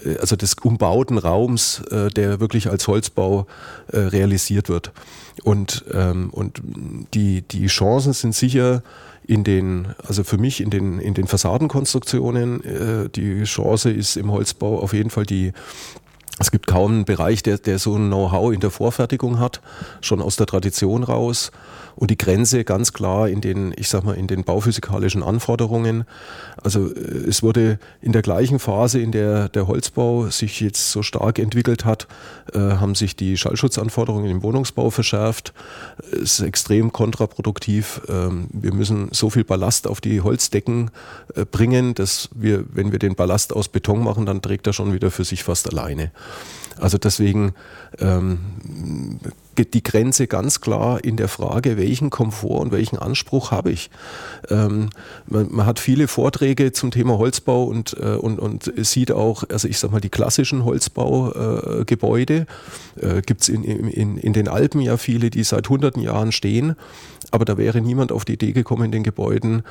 äh, 0.05 0.19
also 0.19 0.37
des 0.37 0.55
umbauten 0.55 1.19
Raums, 1.19 1.81
äh, 1.91 2.09
der 2.11 2.41
wirklich 2.41 2.71
als 2.71 2.89
Holzbau 2.89 3.47
äh, 3.89 3.99
realisiert 3.99 4.69
wird. 4.69 4.93
Und, 5.43 5.85
ähm, 5.93 6.31
und 6.31 6.61
die, 7.15 7.43
die 7.43 7.67
Chancen 7.67 8.13
sind 8.13 8.35
sicher 8.35 8.83
in 9.27 9.45
den, 9.45 9.95
also 10.07 10.25
für 10.25 10.39
mich 10.39 10.61
in 10.61 10.71
den, 10.71 10.99
in 10.99 11.15
den 11.15 11.27
Fassadenkonstruktionen, 11.27 12.65
äh, 12.65 13.09
die 13.09 13.45
Chance 13.45 13.91
ist 13.91 14.17
im 14.17 14.31
Holzbau 14.31 14.81
auf 14.81 14.93
jeden 14.93 15.11
Fall 15.11 15.25
die, 15.25 15.53
es 16.39 16.51
gibt 16.51 16.67
kaum 16.67 16.93
einen 16.93 17.05
Bereich, 17.05 17.43
der, 17.43 17.59
der 17.59 17.79
so 17.79 17.97
ein 17.97 18.09
Know-how 18.09 18.53
in 18.53 18.61
der 18.61 18.71
Vorfertigung 18.71 19.39
hat, 19.39 19.61
schon 20.01 20.21
aus 20.21 20.37
der 20.37 20.47
Tradition 20.47 21.05
raus 21.05 21.53
und 21.97 22.11
die 22.11 22.19
Grenze 22.19 22.65
ganz 22.65 22.93
klar 22.93 23.29
in 23.29 23.41
den, 23.41 23.73
ich 23.77 23.89
sag 23.89 24.05
mal, 24.05 24.15
in 24.15 24.27
den 24.27 24.45
bauphysikalischen 24.45 25.23
Anforderungen. 25.23 26.05
Also 26.63 26.93
äh, 26.93 27.29
es 27.29 27.43
wurde 27.43 27.79
in 28.01 28.13
der 28.13 28.23
gleichen 28.23 28.59
Phase, 28.59 29.01
in 29.01 29.13
der 29.13 29.49
der 29.49 29.69
Holzbau 29.69 30.29
sich 30.29 30.61
jetzt 30.61 30.91
so 30.91 31.03
stark 31.03 31.39
entwickelt 31.39 31.85
hat, 31.85 32.07
äh, 32.53 32.59
haben 32.59 32.95
sich 32.95 33.17
die 33.17 33.37
Schallschutzanforderungen 33.37 34.31
im 34.31 34.43
Wohnungsbau 34.43 34.91
verschärft. 34.91 35.53
Es 36.13 36.39
ist 36.39 36.41
extrem 36.41 36.93
kontraproduktiv. 36.93 38.01
Ähm, 38.09 38.49
wir 38.53 38.73
müssen 38.73 39.09
so 39.13 39.31
viel 39.31 39.45
Ballast 39.45 39.87
auf 39.87 40.01
die 40.01 40.21
Holzdecken 40.21 40.91
äh, 41.35 41.45
bringen, 41.45 41.95
dass 41.95 42.29
wir, 42.35 42.65
wenn 42.73 42.93
wir 42.93 42.99
den 42.99 43.15
Ballast 43.15 43.53
aus 43.55 43.69
Beton 43.69 44.03
machen, 44.03 44.27
dann 44.27 44.43
trägt 44.43 44.67
er 44.67 44.73
schon 44.73 44.93
wieder 44.93 45.11
für 45.11 45.25
sich 45.25 45.45
fast 45.45 45.71
alleine. 45.71 46.11
Also 46.79 46.99
deswegen 46.99 47.55
ähm, 47.99 48.41
die 49.55 49.83
Grenze 49.83 50.27
ganz 50.27 50.61
klar 50.61 51.05
in 51.05 51.17
der 51.17 51.29
Frage, 51.29 51.77
welchen 51.77 52.11
Komfort 52.11 52.61
und 52.61 52.73
welchen 52.73 52.99
Anspruch 52.99 53.51
habe 53.51 53.71
ich. 53.71 53.91
Ähm, 54.51 54.91
man, 55.27 55.49
man, 55.51 55.67
hat 55.67 55.79
viele 55.79 56.09
Vorträge 56.09 56.73
zum 56.73 56.91
Thema 56.91 57.19
Holzbau 57.19 57.65
und, 57.65 57.97
äh, 57.99 58.17
und, 58.17 58.39
und 58.39 58.73
sieht 58.77 59.13
auch, 59.13 59.45
also 59.49 59.69
ich 59.69 59.79
sag 59.79 59.93
mal, 59.93 60.01
die 60.01 60.11
klassischen 60.11 60.65
Holzbaugebäude. 60.65 62.47
Äh, 63.01 63.23
Gibt 63.23 63.43
es 63.43 63.49
in, 63.49 63.65
in, 63.65 64.17
in 64.17 64.33
den 64.33 64.49
Alpen 64.49 64.81
ja 64.81 64.97
viele, 64.97 65.31
die 65.31 65.45
seit 65.45 65.69
hunderten 65.69 66.03
Jahren 66.03 66.33
stehen. 66.33 66.77
Aber 67.35 67.45
da 67.45 67.59
wäre 67.59 67.81
niemand 67.81 68.13
auf 68.13 68.25
die 68.25 68.35
Idee 68.35 68.53
gekommen, 68.53 68.85
in 68.85 68.93
den 68.93 69.03
Gebäuden 69.03 69.65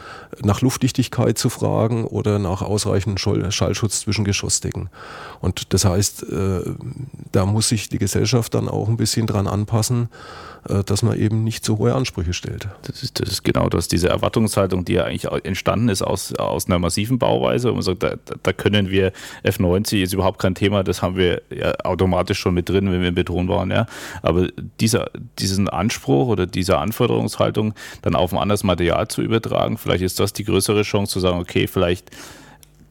nach 0.43 0.59
Luftdichtigkeit 0.59 1.37
zu 1.37 1.47
fragen 1.47 2.03
oder 2.03 2.37
nach 2.37 2.61
ausreichendem 2.61 3.17
Schallschutz 3.17 4.01
zwischen 4.01 4.25
Geschossdecken. 4.25 4.89
Und 5.39 5.73
das 5.73 5.85
heißt, 5.85 6.23
äh, 6.23 6.59
da 7.31 7.45
muss 7.45 7.69
sich 7.69 7.87
die 7.87 7.99
Gesellschaft 7.99 8.53
dann 8.53 8.67
auch 8.67 8.89
ein 8.89 8.97
bisschen 8.97 9.27
dran 9.27 9.47
anpassen, 9.47 10.09
dass 10.85 11.03
man 11.03 11.19
eben 11.19 11.43
nicht 11.43 11.65
so 11.65 11.77
hohe 11.77 11.93
Ansprüche 11.93 12.33
stellt. 12.33 12.69
Das 12.83 13.03
ist, 13.03 13.19
das 13.19 13.29
ist 13.29 13.43
genau 13.43 13.67
das, 13.67 13.87
diese 13.87 14.09
Erwartungshaltung, 14.09 14.85
die 14.85 14.93
ja 14.93 15.03
eigentlich 15.03 15.25
entstanden 15.43 15.89
ist 15.89 16.01
aus, 16.01 16.33
aus 16.35 16.67
einer 16.67 16.79
massiven 16.79 17.19
Bauweise. 17.19 17.69
Und 17.69 17.75
man 17.75 17.83
sagt, 17.83 18.03
da, 18.03 18.15
da 18.41 18.53
können 18.53 18.89
wir 18.89 19.11
F90 19.43 20.03
ist 20.03 20.13
überhaupt 20.13 20.39
kein 20.39 20.55
Thema, 20.55 20.83
das 20.83 21.01
haben 21.01 21.17
wir 21.17 21.41
ja 21.49 21.73
automatisch 21.83 22.39
schon 22.39 22.53
mit 22.53 22.69
drin, 22.69 22.91
wenn 22.91 23.01
wir 23.01 23.09
im 23.09 23.15
Beton 23.15 23.47
bauen. 23.47 23.71
Ja. 23.71 23.87
Aber 24.21 24.47
dieser, 24.79 25.11
diesen 25.39 25.67
Anspruch 25.67 26.27
oder 26.27 26.45
diese 26.45 26.77
Anforderungshaltung 26.77 27.73
dann 28.01 28.15
auf 28.15 28.31
ein 28.31 28.39
anderes 28.39 28.63
Material 28.63 29.07
zu 29.09 29.21
übertragen, 29.21 29.77
vielleicht 29.77 30.03
ist 30.03 30.19
das 30.19 30.31
die 30.31 30.45
größere 30.45 30.83
Chance 30.83 31.13
zu 31.13 31.19
sagen, 31.19 31.39
okay, 31.39 31.67
vielleicht 31.67 32.09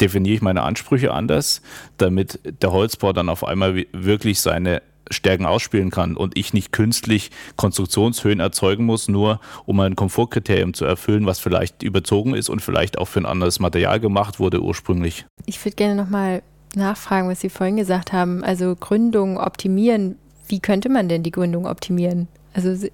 definiere 0.00 0.34
ich 0.34 0.42
meine 0.42 0.62
Ansprüche 0.62 1.12
anders, 1.12 1.62
damit 1.96 2.40
der 2.62 2.72
Holzbau 2.72 3.12
dann 3.12 3.28
auf 3.28 3.44
einmal 3.44 3.86
wirklich 3.92 4.40
seine 4.40 4.82
Stärken 5.10 5.46
ausspielen 5.46 5.90
kann 5.90 6.16
und 6.16 6.36
ich 6.36 6.52
nicht 6.52 6.72
künstlich 6.72 7.30
Konstruktionshöhen 7.56 8.40
erzeugen 8.40 8.84
muss, 8.84 9.08
nur 9.08 9.40
um 9.66 9.80
ein 9.80 9.96
Komfortkriterium 9.96 10.74
zu 10.74 10.84
erfüllen, 10.84 11.26
was 11.26 11.38
vielleicht 11.38 11.82
überzogen 11.82 12.34
ist 12.34 12.48
und 12.48 12.60
vielleicht 12.60 12.98
auch 12.98 13.06
für 13.06 13.20
ein 13.20 13.26
anderes 13.26 13.60
Material 13.60 14.00
gemacht 14.00 14.40
wurde 14.40 14.62
ursprünglich. 14.62 15.26
Ich 15.46 15.64
würde 15.64 15.76
gerne 15.76 15.94
nochmal 15.94 16.42
nachfragen, 16.74 17.28
was 17.28 17.40
Sie 17.40 17.50
vorhin 17.50 17.76
gesagt 17.76 18.12
haben. 18.12 18.44
Also 18.44 18.76
Gründung 18.76 19.38
optimieren. 19.38 20.16
Wie 20.48 20.60
könnte 20.60 20.88
man 20.88 21.08
denn 21.08 21.22
die 21.22 21.30
Gründung 21.30 21.66
optimieren? 21.66 22.28
Also 22.54 22.88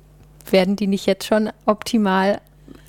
werden 0.50 0.76
die 0.76 0.86
nicht 0.86 1.06
jetzt 1.06 1.26
schon 1.26 1.50
optimal 1.66 2.40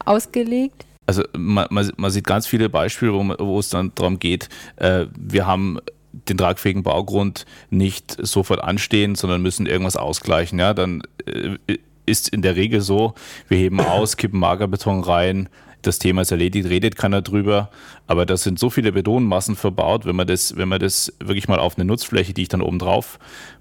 ausgelegt? 0.05 0.85
Also 1.05 1.23
man, 1.35 1.67
man, 1.71 1.91
man 1.97 2.11
sieht 2.11 2.25
ganz 2.25 2.45
viele 2.45 2.69
Beispiele, 2.69 3.13
wo, 3.13 3.35
wo 3.39 3.59
es 3.59 3.69
dann 3.69 3.91
darum 3.95 4.19
geht, 4.19 4.47
äh, 4.75 5.07
wir 5.17 5.47
haben 5.47 5.79
den 6.27 6.37
tragfähigen 6.37 6.83
Baugrund 6.83 7.45
nicht 7.69 8.17
sofort 8.19 8.61
anstehen, 8.61 9.15
sondern 9.15 9.41
müssen 9.41 9.65
irgendwas 9.65 9.95
ausgleichen. 9.95 10.59
Ja, 10.59 10.73
dann 10.73 11.03
äh, 11.25 11.77
ist 12.05 12.29
in 12.29 12.41
der 12.41 12.55
Regel 12.55 12.81
so, 12.81 13.13
wir 13.47 13.57
heben 13.57 13.79
aus, 13.79 14.17
kippen 14.17 14.39
Magerbeton 14.39 15.03
rein, 15.03 15.49
das 15.81 15.99
Thema 15.99 16.21
ist 16.21 16.31
erledigt, 16.31 16.69
redet 16.69 16.95
keiner 16.95 17.21
drüber. 17.21 17.69
Aber 18.07 18.25
das 18.25 18.43
sind 18.43 18.57
so 18.57 18.69
viele 18.69 18.91
Betonmassen 18.91 19.55
verbaut, 19.55 20.05
wenn 20.05 20.15
man 20.15 20.27
das, 20.27 20.57
wenn 20.57 20.67
man 20.67 20.79
das 20.79 21.13
wirklich 21.19 21.47
mal 21.47 21.59
auf 21.59 21.77
eine 21.77 21.85
Nutzfläche, 21.85 22.33
die 22.33 22.41
ich 22.41 22.49
dann 22.49 22.61
oben 22.61 22.79
drauf 22.79 23.19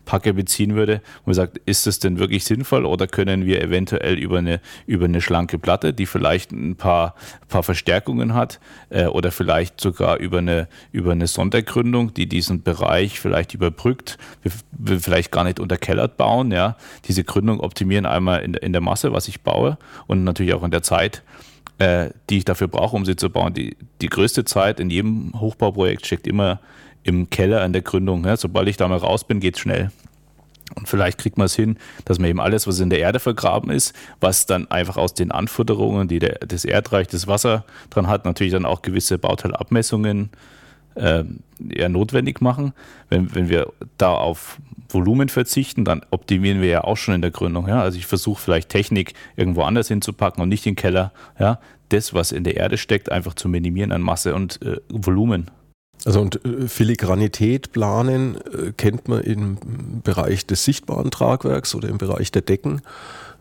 packe, 0.09 0.33
beziehen 0.33 0.75
würde, 0.75 1.03
und 1.19 1.27
man 1.27 1.35
sagt, 1.35 1.59
ist 1.67 1.87
das 1.87 1.99
denn 1.99 2.19
wirklich 2.19 2.45
sinnvoll 2.45 2.87
oder 2.87 3.07
können 3.07 3.45
wir 3.45 3.61
eventuell 3.61 4.19
über 4.19 4.39
eine, 4.39 4.61
über 4.87 5.05
eine 5.05 5.21
schlanke 5.21 5.59
Platte, 5.59 5.93
die 5.93 6.07
vielleicht 6.07 6.51
ein 6.51 6.77
paar, 6.77 7.15
paar 7.49 7.63
Verstärkungen 7.63 8.33
hat, 8.33 8.59
äh, 8.89 9.05
oder 9.05 9.31
vielleicht 9.31 9.83
sogar 9.83 10.17
über 10.17 10.39
eine, 10.39 10.67
über 10.93 11.13
eine 11.13 11.27
Sondergründung, 11.27 12.15
die 12.15 12.27
diesen 12.27 12.63
Bereich 12.63 13.21
vielleicht 13.21 13.53
überbrückt, 13.53 14.17
vielleicht 14.83 15.31
gar 15.31 15.45
nicht 15.45 15.61
unterkellert 15.61 16.17
bauen, 16.17 16.53
ja, 16.53 16.79
diese 17.05 17.23
Gründung 17.23 17.61
optimieren 17.61 18.07
einmal 18.07 18.43
in, 18.43 18.55
in 18.55 18.73
der 18.73 18.81
Masse, 18.81 19.13
was 19.13 19.29
ich 19.29 19.43
baue 19.43 19.77
und 20.07 20.25
natürlich 20.25 20.55
auch 20.55 20.63
in 20.63 20.71
der 20.71 20.83
Zeit 20.83 21.23
äh, 21.79 22.11
die 22.29 22.39
ich 22.39 22.45
dafür 22.45 22.69
brauche, 22.69 22.97
um 22.97 23.05
sie 23.05 23.17
zu 23.17 23.31
bauen. 23.31 23.55
Die, 23.55 23.77
die 24.01 24.09
größte 24.09 24.45
Zeit 24.45 24.81
in 24.81 24.91
jedem 24.91 25.33
Hochbauprojekt 25.39 26.07
steckt 26.07 26.27
immer 26.27 26.61
im 27.03 27.31
Keller 27.31 27.63
an 27.63 27.73
der 27.73 27.83
Gründung. 27.83 28.25
Ja, 28.25 28.37
sobald 28.37 28.69
ich 28.69 28.77
da 28.77 28.89
mal 28.89 28.99
raus 28.99 29.25
bin, 29.25 29.41
geht 29.41 29.55
es 29.57 29.61
schnell. 29.61 29.91
Und 30.75 30.89
vielleicht 30.89 31.19
kriegt 31.19 31.39
man 31.39 31.47
es 31.47 31.57
hin, 31.57 31.79
dass 32.05 32.19
man 32.19 32.29
eben 32.29 32.41
alles, 32.41 32.67
was 32.67 32.79
in 32.81 32.91
der 32.91 32.99
Erde 32.99 33.21
vergraben 33.21 33.71
ist, 33.71 33.95
was 34.21 34.47
dann 34.47 34.71
einfach 34.71 34.97
aus 34.97 35.15
den 35.15 35.31
Anforderungen, 35.31 36.09
die 36.09 36.19
der, 36.19 36.41
das 36.47 36.65
Erdreich, 36.65 37.09
das 37.09 37.27
Wasser 37.27 37.65
dran 37.91 38.07
hat, 38.07 38.27
natürlich 38.27 38.53
dann 38.53 38.67
auch 38.67 38.83
gewisse 38.83 39.19
Bauteilabmessungen 39.19 40.31
äh, 40.99 41.25
eher 41.71 41.89
notwendig 41.89 42.41
machen. 42.41 42.73
Wenn, 43.09 43.35
wenn 43.35 43.49
wir 43.49 43.73
da 43.97 44.13
auf 44.13 44.59
Volumen 44.89 45.29
verzichten, 45.29 45.85
dann 45.85 46.03
optimieren 46.11 46.61
wir 46.61 46.69
ja 46.69 46.85
auch 46.85 46.97
schon 46.97 47.15
in 47.15 47.23
der 47.23 47.31
Gründung. 47.31 47.69
Ja? 47.69 47.83
Also 47.83 47.99
ich 47.99 48.07
versuche 48.07 48.41
vielleicht 48.41 48.69
Technik 48.71 49.15
irgendwo 49.37 49.63
anders 49.63 49.89
hinzupacken 49.89 50.43
und 50.43 50.49
nicht 50.49 50.65
den 50.65 50.77
Keller. 50.77 51.13
Ja? 51.39 51.61
Das, 51.89 52.15
was 52.15 52.33
in 52.33 52.45
der 52.45 52.57
Erde 52.57 52.79
steckt, 52.79 53.11
einfach 53.11 53.35
zu 53.35 53.49
minimieren 53.49 53.93
an 53.93 54.03
Masse 54.03 54.35
und 54.35 54.61
äh, 54.63 54.77
Volumen. 54.89 55.51
Also 56.05 56.21
und 56.21 56.45
äh, 56.45 56.69
Filigranität 56.69 57.73
planen 57.73 58.37
äh, 58.37 58.73
kennt 58.77 59.09
man 59.09 59.21
im 59.23 59.59
Bereich 60.03 60.47
des 60.47 60.65
sichtbaren 60.65 61.11
Tragwerks 61.11 61.75
oder 61.75 61.89
im 61.89 61.99
Bereich 61.99 62.31
der 62.31 62.43
Decken. 62.43 62.83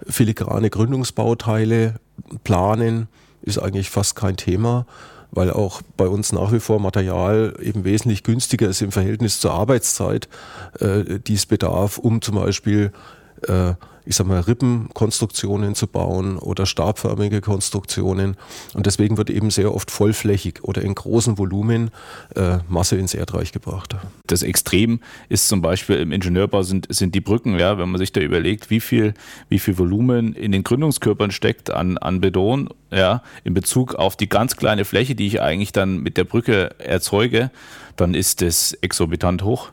Filigrane 0.07 0.69
Gründungsbauteile 0.69 1.95
planen 2.43 3.07
ist 3.41 3.57
eigentlich 3.59 3.89
fast 3.89 4.15
kein 4.15 4.37
Thema, 4.37 4.85
weil 5.31 5.51
auch 5.51 5.81
bei 5.97 6.07
uns 6.07 6.31
nach 6.31 6.51
wie 6.51 6.59
vor 6.59 6.79
Material 6.79 7.53
eben 7.61 7.83
wesentlich 7.83 8.23
günstiger 8.23 8.67
ist 8.67 8.81
im 8.81 8.91
Verhältnis 8.91 9.39
zur 9.39 9.51
Arbeitszeit, 9.51 10.27
äh, 10.79 11.19
dies 11.25 11.45
bedarf, 11.45 11.97
um 11.97 12.21
zum 12.21 12.35
Beispiel 12.35 12.91
äh, 13.47 13.73
ich 14.07 14.15
sag 14.15 14.27
mal, 14.27 14.39
Rippenkonstruktionen 14.39 15.75
zu 15.75 15.85
bauen 15.87 16.37
oder 16.37 16.65
stabförmige 16.65 17.41
Konstruktionen. 17.41 18.37
Und 18.73 18.85
deswegen 18.85 19.17
wird 19.17 19.29
eben 19.29 19.51
sehr 19.51 19.73
oft 19.73 19.91
vollflächig 19.91 20.63
oder 20.63 20.81
in 20.81 20.95
großen 20.95 21.37
Volumen 21.37 21.91
äh, 22.35 22.59
Masse 22.69 22.97
ins 22.97 23.13
Erdreich 23.13 23.51
gebracht. 23.51 23.95
Das 24.25 24.43
Extrem 24.43 25.01
ist 25.29 25.49
zum 25.49 25.61
Beispiel 25.61 25.97
im 25.97 26.11
Ingenieurbau 26.11 26.63
sind, 26.63 26.87
sind 26.89 27.15
die 27.15 27.21
Brücken, 27.21 27.59
ja, 27.59 27.77
wenn 27.77 27.89
man 27.89 27.99
sich 27.99 28.13
da 28.13 28.21
überlegt, 28.21 28.69
wie 28.69 28.79
viel, 28.79 29.13
wie 29.49 29.59
viel 29.59 29.77
Volumen 29.77 30.33
in 30.33 30.51
den 30.53 30.63
Gründungskörpern 30.63 31.31
steckt 31.31 31.69
an, 31.69 31.97
an 31.97 32.21
Beton, 32.21 32.69
ja, 32.91 33.21
in 33.43 33.53
Bezug 33.53 33.95
auf 33.95 34.15
die 34.15 34.29
ganz 34.29 34.55
kleine 34.55 34.85
Fläche, 34.85 35.15
die 35.15 35.27
ich 35.27 35.41
eigentlich 35.41 35.73
dann 35.73 35.99
mit 35.99 36.15
der 36.17 36.23
Brücke 36.23 36.79
erzeuge, 36.79 37.51
dann 37.97 38.13
ist 38.13 38.41
das 38.41 38.73
exorbitant 38.73 39.43
hoch. 39.43 39.71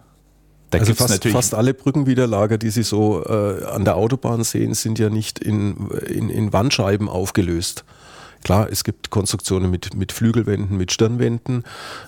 Da 0.75 0.81
also 0.81 0.95
fast, 0.95 1.29
fast, 1.29 1.55
alle 1.55 1.75
Brückenwiderlager, 1.75 2.59
die 2.59 2.71
Sie 2.71 2.83
so 2.83 3.25
äh, 3.25 3.65
an 3.65 3.85
der 3.85 3.97
Autobahn 3.97 4.45
sehen, 4.45 4.75
sind 4.75 4.99
ja 4.99 5.11
nicht 5.11 5.39
in, 5.39 5.89
in, 6.07 6.31
in, 6.31 6.53
Wandscheiben 6.53 7.09
aufgelöst. 7.09 7.85
Klar, 8.43 8.69
es 8.71 8.85
gibt 8.85 9.09
Konstruktionen 9.09 9.71
mit, 9.71 9.95
mit 9.95 10.13
Flügelwänden, 10.13 10.77
mit 10.77 10.93
Stirnwänden, 10.93 11.65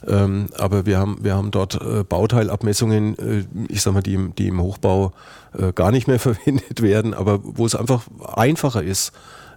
ähm, 0.06 0.48
aber 0.58 0.84
wir 0.84 0.98
haben, 0.98 1.18
wir 1.22 1.34
haben 1.34 1.50
dort 1.50 1.80
äh, 1.80 2.04
Bauteilabmessungen, 2.04 3.18
äh, 3.18 3.44
ich 3.72 3.80
sag 3.80 3.94
mal, 3.94 4.02
die, 4.02 4.14
im, 4.14 4.34
die 4.34 4.48
im 4.48 4.60
Hochbau 4.60 5.12
äh, 5.56 5.72
gar 5.72 5.92
nicht 5.92 6.08
mehr 6.08 6.18
verwendet 6.20 6.82
werden, 6.82 7.14
aber 7.14 7.40
wo 7.42 7.64
es 7.64 7.74
einfach 7.74 8.02
einfacher 8.34 8.82
ist, 8.82 9.12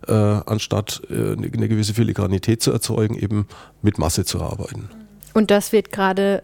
äh, 0.08 0.14
anstatt 0.14 1.02
äh, 1.10 1.34
eine, 1.34 1.48
eine 1.48 1.68
gewisse 1.68 1.94
Filigranität 1.94 2.62
zu 2.62 2.72
erzeugen, 2.72 3.16
eben 3.16 3.48
mit 3.82 3.98
Masse 3.98 4.24
zu 4.24 4.42
arbeiten. 4.42 4.90
Und 5.34 5.52
das 5.52 5.74
wird 5.74 5.92
gerade 5.92 6.44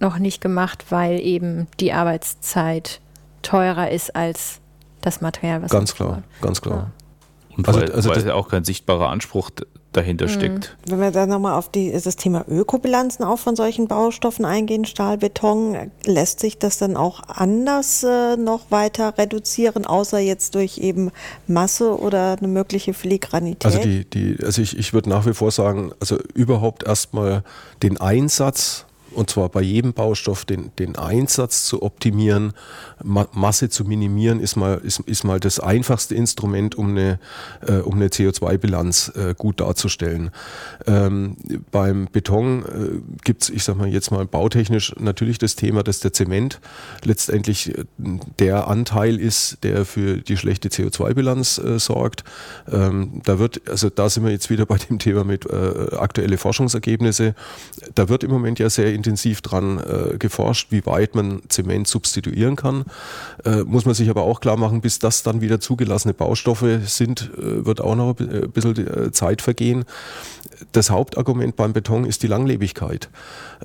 noch 0.00 0.18
nicht 0.18 0.40
gemacht, 0.40 0.86
weil 0.90 1.20
eben 1.20 1.66
die 1.80 1.92
Arbeitszeit 1.92 3.00
teurer 3.42 3.90
ist 3.90 4.14
als 4.14 4.60
das 5.00 5.20
Material, 5.20 5.62
was 5.62 5.70
Ganz 5.70 5.94
klar, 5.94 6.22
ganz 6.40 6.60
klar. 6.60 6.76
Ja. 6.76 7.56
Und 7.56 7.68
also, 7.68 7.80
weil, 7.80 7.92
also 7.92 8.10
weil 8.10 8.30
auch 8.30 8.48
kein 8.48 8.64
sichtbarer 8.64 9.10
Anspruch 9.10 9.50
dahinter 9.92 10.26
mhm. 10.26 10.30
steckt. 10.30 10.76
Wenn 10.88 11.00
wir 11.00 11.10
dann 11.10 11.28
nochmal 11.28 11.54
auf 11.54 11.70
die, 11.70 11.92
das 11.92 12.16
Thema 12.16 12.44
Ökobilanzen 12.48 13.24
auch 13.24 13.38
von 13.38 13.56
solchen 13.56 13.88
Baustoffen 13.88 14.44
eingehen, 14.44 14.84
Stahl, 14.84 15.18
Beton, 15.18 15.90
lässt 16.04 16.40
sich 16.40 16.58
das 16.58 16.78
dann 16.78 16.96
auch 16.96 17.22
anders 17.28 18.02
äh, 18.02 18.36
noch 18.36 18.70
weiter 18.70 19.16
reduzieren, 19.16 19.86
außer 19.86 20.18
jetzt 20.18 20.54
durch 20.54 20.78
eben 20.78 21.10
Masse 21.46 21.98
oder 21.98 22.36
eine 22.38 22.48
mögliche 22.48 22.92
Filigranität? 22.92 23.64
Also, 23.64 23.78
die, 23.78 24.04
die, 24.04 24.36
also 24.42 24.60
ich, 24.60 24.76
ich 24.76 24.92
würde 24.92 25.08
nach 25.08 25.26
wie 25.26 25.34
vor 25.34 25.50
sagen, 25.50 25.92
also 26.00 26.18
überhaupt 26.34 26.84
erstmal 26.84 27.44
den 27.82 28.00
Einsatz 28.00 28.86
und 29.14 29.30
zwar 29.30 29.48
bei 29.48 29.62
jedem 29.62 29.92
Baustoff 29.92 30.44
den, 30.44 30.70
den 30.78 30.96
Einsatz 30.96 31.64
zu 31.64 31.82
optimieren, 31.82 32.52
Ma 33.02 33.26
Masse 33.32 33.68
zu 33.68 33.84
minimieren, 33.84 34.40
ist 34.40 34.56
mal, 34.56 34.80
ist, 34.82 35.00
ist 35.00 35.24
mal 35.24 35.40
das 35.40 35.60
einfachste 35.60 36.14
Instrument, 36.14 36.74
um 36.76 36.90
eine, 36.90 37.18
äh, 37.66 37.78
um 37.78 37.94
eine 37.94 38.08
CO2-Bilanz 38.08 39.12
äh, 39.16 39.34
gut 39.36 39.60
darzustellen. 39.60 40.30
Ähm, 40.86 41.36
beim 41.70 42.06
Beton 42.10 42.64
äh, 42.64 43.22
gibt 43.24 43.42
es, 43.42 43.50
ich 43.50 43.64
sag 43.64 43.76
mal 43.76 43.88
jetzt 43.88 44.10
mal 44.10 44.24
bautechnisch 44.26 44.94
natürlich 44.98 45.38
das 45.38 45.56
Thema, 45.56 45.82
dass 45.82 46.00
der 46.00 46.12
Zement 46.12 46.60
letztendlich 47.02 47.76
äh, 47.76 47.84
der 48.38 48.68
Anteil 48.68 49.20
ist, 49.20 49.58
der 49.62 49.84
für 49.84 50.18
die 50.18 50.36
schlechte 50.36 50.68
CO2-Bilanz 50.68 51.58
äh, 51.58 51.78
sorgt. 51.78 52.24
Ähm, 52.70 53.20
da 53.24 53.38
wird, 53.38 53.68
also 53.68 53.90
da 53.90 54.08
sind 54.08 54.24
wir 54.24 54.32
jetzt 54.32 54.50
wieder 54.50 54.66
bei 54.66 54.78
dem 54.78 54.98
Thema 54.98 55.24
mit 55.24 55.46
äh, 55.46 55.96
aktuelle 55.96 56.38
Forschungsergebnisse. 56.38 57.34
Da 57.94 58.08
wird 58.08 58.24
im 58.24 58.30
Moment 58.30 58.58
ja 58.58 58.70
sehr 58.70 58.92
intensiv 59.04 59.42
dran 59.42 59.78
äh, 59.78 60.16
geforscht, 60.16 60.68
wie 60.70 60.86
weit 60.86 61.14
man 61.14 61.42
Zement 61.48 61.86
substituieren 61.86 62.56
kann. 62.56 62.84
Äh, 63.44 63.62
muss 63.64 63.84
man 63.84 63.94
sich 63.94 64.08
aber 64.08 64.22
auch 64.22 64.40
klar 64.40 64.56
machen, 64.56 64.80
bis 64.80 64.98
das 64.98 65.22
dann 65.22 65.42
wieder 65.42 65.60
zugelassene 65.60 66.14
Baustoffe 66.14 66.80
sind, 66.86 67.30
äh, 67.36 67.66
wird 67.66 67.82
auch 67.82 67.96
noch 67.96 68.18
ein 68.18 68.50
bisschen 68.50 68.86
äh, 68.86 69.12
Zeit 69.12 69.42
vergehen. 69.42 69.84
Das 70.72 70.88
Hauptargument 70.88 71.56
beim 71.56 71.72
Beton 71.72 72.04
ist 72.04 72.22
die 72.22 72.26
Langlebigkeit. 72.26 73.10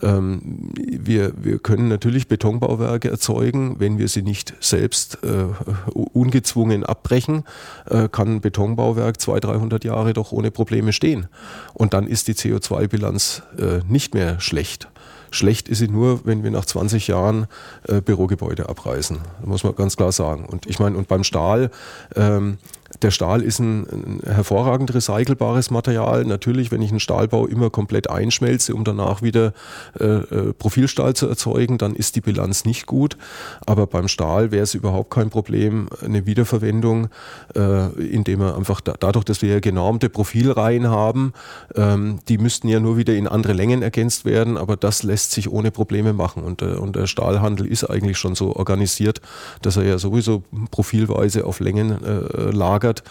Ähm, 0.02 0.71
wir, 0.75 1.34
wir 1.38 1.60
können 1.60 1.88
natürlich 1.88 2.28
Betonbauwerke 2.28 3.10
erzeugen, 3.10 3.80
wenn 3.80 3.97
wir 3.97 4.08
sie 4.08 4.21
nicht 4.21 4.54
selbst 4.60 5.19
äh, 5.23 5.45
ungezwungen 5.93 6.84
abbrechen, 6.84 7.43
äh, 7.89 8.10
kann 8.10 8.36
ein 8.36 8.41
Betonbauwerk 8.41 9.21
200, 9.21 9.52
300 9.52 9.84
Jahre 9.86 10.13
doch 10.13 10.32
ohne 10.32 10.52
Probleme 10.52 10.91
stehen. 10.91 11.28
Und 11.73 11.93
dann 11.93 12.08
ist 12.08 12.28
die 12.28 12.34
CO2-Bilanz 12.34 13.43
äh, 13.58 13.80
nicht 13.88 14.13
mehr 14.13 14.39
schlecht. 14.39 14.89
Schlecht 15.32 15.70
ist 15.70 15.80
sie 15.80 15.88
nur, 15.88 16.26
wenn 16.26 16.44
wir 16.44 16.52
nach 16.52 16.65
20 16.65 17.08
Jahren 17.08 17.48
äh, 17.88 18.02
Bürogebäude 18.02 18.70
abreißen. 18.70 19.20
Muss 19.46 19.63
man 19.63 19.76
ganz 19.76 19.96
klar 19.96 20.12
sagen. 20.12 20.46
Und 20.46 20.65
ich 20.65 20.80
meine, 20.80 20.98
und 20.98 21.08
beim 21.08 21.24
Stahl, 21.24 21.72
ähm, 22.15 22.58
der 23.02 23.12
Stahl 23.12 23.41
ist 23.41 23.60
ein, 23.60 24.19
hervorragend 24.25 24.93
recycelbares 24.93 25.71
Material. 25.71 26.25
Natürlich, 26.25 26.71
wenn 26.71 26.82
ich 26.82 26.89
einen 26.89 26.99
Stahlbau 26.99 27.45
immer 27.45 27.69
komplett 27.69 28.10
einschmelze, 28.10 28.73
um 28.73 28.84
danach 28.84 29.21
wieder 29.21 29.54
äh, 29.99 30.06
äh, 30.06 30.54
Profilstahl 30.54 31.13
zu 31.13 31.28
erzeugen, 31.28 31.78
dann 31.78 31.95
ist 31.95 32.15
die 32.15 32.21
Bilanz 32.21 32.65
nicht 32.65 32.88
gut. 32.88 33.17
Aber 33.65 33.88
beim 33.88 34.08
Stahl 34.08 34.52
wäre 34.52 34.63
es 34.63 34.73
überhaupt 34.73 35.12
kein 35.12 35.30
Problem, 35.30 35.88
eine 36.04 36.25
Wiederverwendung, 36.25 37.10
äh, 37.56 37.89
indem 38.02 38.39
man 38.39 38.56
einfach 38.56 38.82
da, 38.82 38.95
dadurch, 38.99 39.25
dass 39.25 39.41
wir 39.41 39.49
ja 39.49 39.60
genormte 39.60 40.10
Profilreihen 40.10 40.89
haben, 40.89 41.34
ähm, 41.75 42.19
die 42.28 42.38
müssten 42.38 42.67
ja 42.67 42.80
nur 42.80 42.97
wieder 42.97 43.13
in 43.13 43.28
andere 43.28 43.54
Längen 43.54 43.82
ergänzt 43.82 44.25
werden, 44.25 44.58
aber 44.58 44.75
das 44.75 45.04
lässt 45.04 45.32
sich 45.32 45.49
ohne 45.49 45.71
Probleme 45.71 46.13
machen. 46.13 46.43
Und, 46.43 46.62
äh, 46.62 46.73
und 46.73 46.95
der 46.95 47.08
Stahlhandel 47.08 47.67
ist 47.67 47.84
eigentlich 47.84 48.17
schon 48.17 48.36
so 48.36 48.56
organisiert, 48.56 49.21
dass 49.62 49.78
er 49.78 49.84
ja 49.84 49.97
sowieso 49.99 50.43
profilweise 50.71 51.45
auf 51.45 51.60
Längen 51.60 52.04
äh, 52.04 52.52
lagert 52.52 52.79
verlagert, 52.80 53.04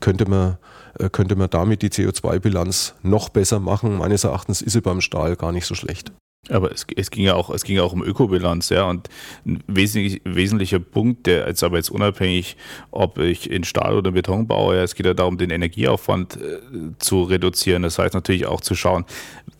könnte 0.00 0.28
man, 0.28 0.58
äh, 0.98 1.08
könnte 1.10 1.36
man 1.36 1.50
damit 1.50 1.82
die 1.82 1.90
CO2-Bilanz 1.90 2.94
noch 3.02 3.28
besser 3.28 3.60
machen. 3.60 3.98
Meines 3.98 4.24
Erachtens 4.24 4.62
ist 4.62 4.72
sie 4.72 4.80
beim 4.80 5.00
Stahl 5.00 5.36
gar 5.36 5.52
nicht 5.52 5.66
so 5.66 5.74
schlecht. 5.74 6.12
Aber 6.48 6.70
es, 6.70 6.86
es, 6.94 7.10
ging 7.10 7.24
ja 7.24 7.34
auch, 7.34 7.50
es 7.50 7.64
ging 7.64 7.76
ja 7.76 7.82
auch 7.82 7.92
um 7.92 8.04
Ökobilanz, 8.04 8.68
ja. 8.68 8.88
Und 8.88 9.08
ein 9.44 9.64
wesentlich, 9.66 10.20
wesentlicher 10.24 10.78
Punkt, 10.78 11.26
der 11.26 11.48
jetzt 11.48 11.64
aber 11.64 11.76
jetzt 11.76 11.90
unabhängig, 11.90 12.56
ob 12.92 13.18
ich 13.18 13.50
in 13.50 13.64
Stahl 13.64 13.96
oder 13.96 14.12
Beton 14.12 14.46
baue, 14.46 14.76
ja, 14.76 14.82
es 14.82 14.94
geht 14.94 15.06
ja 15.06 15.14
darum, 15.14 15.38
den 15.38 15.50
Energieaufwand 15.50 16.36
äh, 16.36 16.58
zu 16.98 17.24
reduzieren. 17.24 17.82
Das 17.82 17.98
heißt 17.98 18.14
natürlich 18.14 18.46
auch 18.46 18.60
zu 18.60 18.76
schauen, 18.76 19.04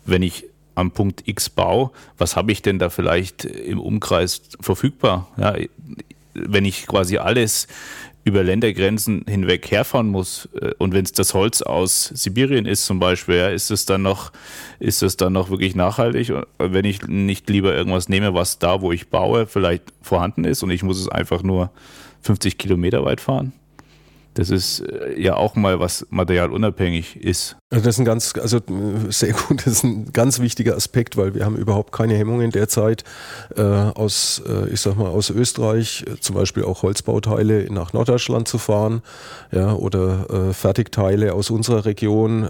wenn 0.05 0.23
ich 0.23 0.45
am 0.75 0.91
Punkt 0.91 1.27
X 1.27 1.49
baue, 1.49 1.89
was 2.17 2.35
habe 2.35 2.51
ich 2.51 2.61
denn 2.61 2.79
da 2.79 2.89
vielleicht 2.89 3.43
im 3.43 3.81
Umkreis 3.81 4.43
verfügbar? 4.61 5.27
Ja, 5.35 5.55
wenn 6.37 6.65
ich 6.65 6.87
quasi 6.87 7.17
alles 7.17 7.67
über 8.27 8.43
Ländergrenzen 8.43 9.23
hinweg 9.27 9.71
herfahren 9.71 10.09
muss 10.09 10.49
äh, 10.61 10.71
und 10.77 10.93
wenn 10.93 11.05
es 11.05 11.13
das 11.13 11.33
Holz 11.33 11.61
aus 11.61 12.11
Sibirien 12.13 12.65
ist 12.65 12.85
zum 12.85 12.99
Beispiel, 12.99 13.35
ja, 13.35 13.47
ist 13.47 13.71
es 13.71 13.85
dann 13.85 14.01
noch, 14.01 14.31
ist 14.79 15.01
es 15.01 15.15
dann 15.15 15.33
noch 15.33 15.49
wirklich 15.49 15.75
nachhaltig? 15.75 16.33
Wenn 16.59 16.85
ich 16.85 17.07
nicht 17.07 17.49
lieber 17.49 17.73
irgendwas 17.73 18.09
nehme, 18.09 18.33
was 18.33 18.59
da, 18.59 18.81
wo 18.81 18.91
ich 18.91 19.09
baue, 19.09 19.47
vielleicht 19.47 19.83
vorhanden 20.01 20.43
ist 20.43 20.61
und 20.61 20.71
ich 20.71 20.83
muss 20.83 20.99
es 20.99 21.07
einfach 21.07 21.41
nur 21.41 21.71
50 22.21 22.57
Kilometer 22.57 23.05
weit 23.05 23.21
fahren? 23.21 23.53
Das 24.37 24.51
ist 24.51 24.81
äh, 24.81 25.19
ja 25.19 25.35
auch 25.35 25.55
mal 25.55 25.79
was 25.79 26.05
materialunabhängig 26.11 27.15
ist. 27.15 27.57
Also 27.71 27.83
das 27.83 27.95
ist 27.95 27.99
ein 27.99 28.05
ganz, 28.05 28.33
also 28.39 28.59
sehr 29.09 29.33
gut, 29.33 29.65
das 29.65 29.73
ist 29.73 29.83
ein 29.83 30.13
ganz 30.13 30.39
wichtiger 30.39 30.75
Aspekt, 30.75 31.17
weil 31.17 31.33
wir 31.33 31.43
haben 31.43 31.57
überhaupt 31.57 31.91
keine 31.91 32.15
Hemmungen 32.15 32.51
derzeit 32.51 33.03
äh, 33.55 33.61
aus, 33.61 34.43
äh, 34.47 34.69
ich 34.69 34.79
sag 34.79 34.95
mal, 34.95 35.09
aus 35.09 35.31
Österreich 35.31 36.05
äh, 36.07 36.19
zum 36.19 36.35
Beispiel 36.35 36.63
auch 36.65 36.83
Holzbauteile 36.83 37.65
nach 37.71 37.93
Norddeutschland 37.93 38.47
zu 38.47 38.59
fahren, 38.59 39.01
ja, 39.51 39.73
oder 39.73 40.29
äh, 40.29 40.53
Fertigteile 40.53 41.33
aus 41.33 41.49
unserer 41.49 41.85
Region 41.85 42.47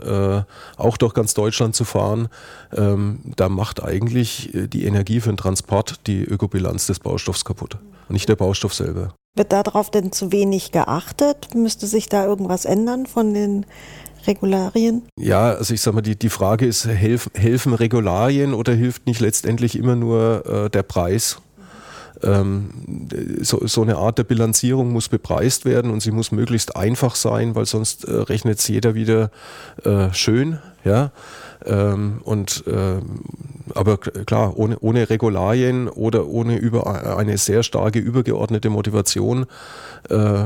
auch 0.78 0.98
durch 0.98 1.14
ganz 1.14 1.34
Deutschland 1.34 1.76
zu 1.76 1.86
fahren. 1.86 2.28
Ähm, 2.76 3.20
da 3.36 3.50
macht 3.50 3.84
eigentlich 3.84 4.52
die 4.54 4.86
Energie 4.86 5.20
für 5.20 5.30
den 5.30 5.38
Transport 5.38 6.08
die 6.08 6.24
Ökobilanz 6.24 6.88
des 6.88 7.00
Baustoffs 7.00 7.46
kaputt 7.46 7.78
nicht 8.10 8.30
der 8.30 8.36
Baustoff 8.36 8.74
selber. 8.74 9.14
Wird 9.38 9.52
darauf 9.52 9.92
denn 9.92 10.12
zu 10.12 10.32
wenig 10.32 10.72
geachtet? 10.72 11.54
Müsste 11.54 11.86
sich 11.86 12.10
da 12.10 12.26
irgendwas 12.26 12.66
ändern 12.66 13.06
von 13.06 13.36
den 13.36 13.68
Regularien? 14.26 15.04
Ja, 15.20 15.52
also 15.52 15.76
ich 15.76 15.82
sage 15.82 15.96
mal, 15.96 16.02
die, 16.02 16.18
die 16.18 16.30
Frage 16.30 16.66
ist, 16.66 16.86
helf, 16.86 17.30
helfen 17.36 17.74
Regularien 17.74 18.56
oder 18.56 18.74
hilft 18.74 19.06
nicht 19.06 19.22
letztendlich 19.22 19.78
immer 19.78 19.96
nur 19.96 20.46
äh, 20.46 20.70
der 20.72 20.82
Preis? 20.82 21.38
Ähm, 22.24 22.70
so, 23.42 23.66
so, 23.68 23.82
eine 23.84 23.98
Art 23.98 24.18
der 24.18 24.24
Bilanzierung 24.24 24.92
muss 24.92 25.10
bepreist 25.10 25.66
werden 25.66 25.92
und 25.92 26.02
sie 26.02 26.12
muss 26.12 26.32
möglichst 26.32 26.76
einfach 26.76 27.16
sein, 27.16 27.56
weil 27.56 27.66
sonst 27.66 28.06
äh, 28.06 28.12
rechnet 28.12 28.60
es 28.60 28.68
jeder 28.68 28.96
wieder 28.96 29.30
äh, 29.84 30.12
schön. 30.14 30.60
Ja? 30.84 31.12
Ähm, 31.66 32.22
und 32.24 32.64
äh, 32.68 33.02
aber 33.76 33.98
klar, 33.98 34.58
ohne, 34.58 34.80
ohne 34.80 35.10
Regularien 35.10 35.88
oder 35.90 36.28
ohne 36.28 36.58
über 36.58 37.18
eine 37.18 37.38
sehr 37.38 37.64
starke 37.64 38.00
übergeordnete 38.00 38.70
Motivation 38.70 39.46
äh, 40.10 40.46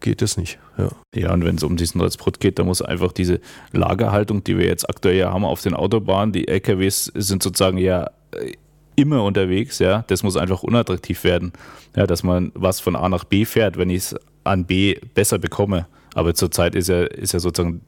geht 0.00 0.22
es 0.22 0.36
nicht. 0.36 0.58
Ja, 0.78 0.88
ja 1.14 1.32
und 1.32 1.44
wenn 1.44 1.56
es 1.56 1.62
um 1.62 1.76
diesen 1.76 2.00
Transport 2.00 2.40
geht, 2.40 2.58
dann 2.58 2.66
muss 2.66 2.82
einfach 2.82 3.12
diese 3.12 3.40
Lagerhaltung, 3.72 4.42
die 4.44 4.56
wir 4.56 4.66
jetzt 4.66 4.88
aktuell 4.88 5.16
ja 5.16 5.32
haben 5.32 5.44
auf 5.44 5.62
den 5.62 5.74
Autobahnen, 5.74 6.32
die 6.32 6.48
LKWs 6.48 7.12
sind 7.14 7.42
sozusagen 7.42 7.78
ja 7.78 8.10
äh, 8.32 8.52
immer 8.96 9.22
unterwegs, 9.22 9.78
ja, 9.78 10.04
das 10.08 10.22
muss 10.22 10.36
einfach 10.36 10.62
unattraktiv 10.62 11.22
werden. 11.24 11.52
Ja, 11.94 12.06
dass 12.06 12.22
man 12.22 12.52
was 12.54 12.80
von 12.80 12.96
A 12.96 13.08
nach 13.08 13.24
B 13.24 13.44
fährt, 13.44 13.76
wenn 13.76 13.90
ich 13.90 13.98
es 13.98 14.16
an 14.44 14.64
B 14.64 14.98
besser 15.14 15.38
bekomme. 15.38 15.86
Aber 16.14 16.34
zurzeit 16.34 16.74
ist 16.74 16.88
ja, 16.88 17.04
ist 17.04 17.32
ja 17.32 17.40
sozusagen 17.40 17.82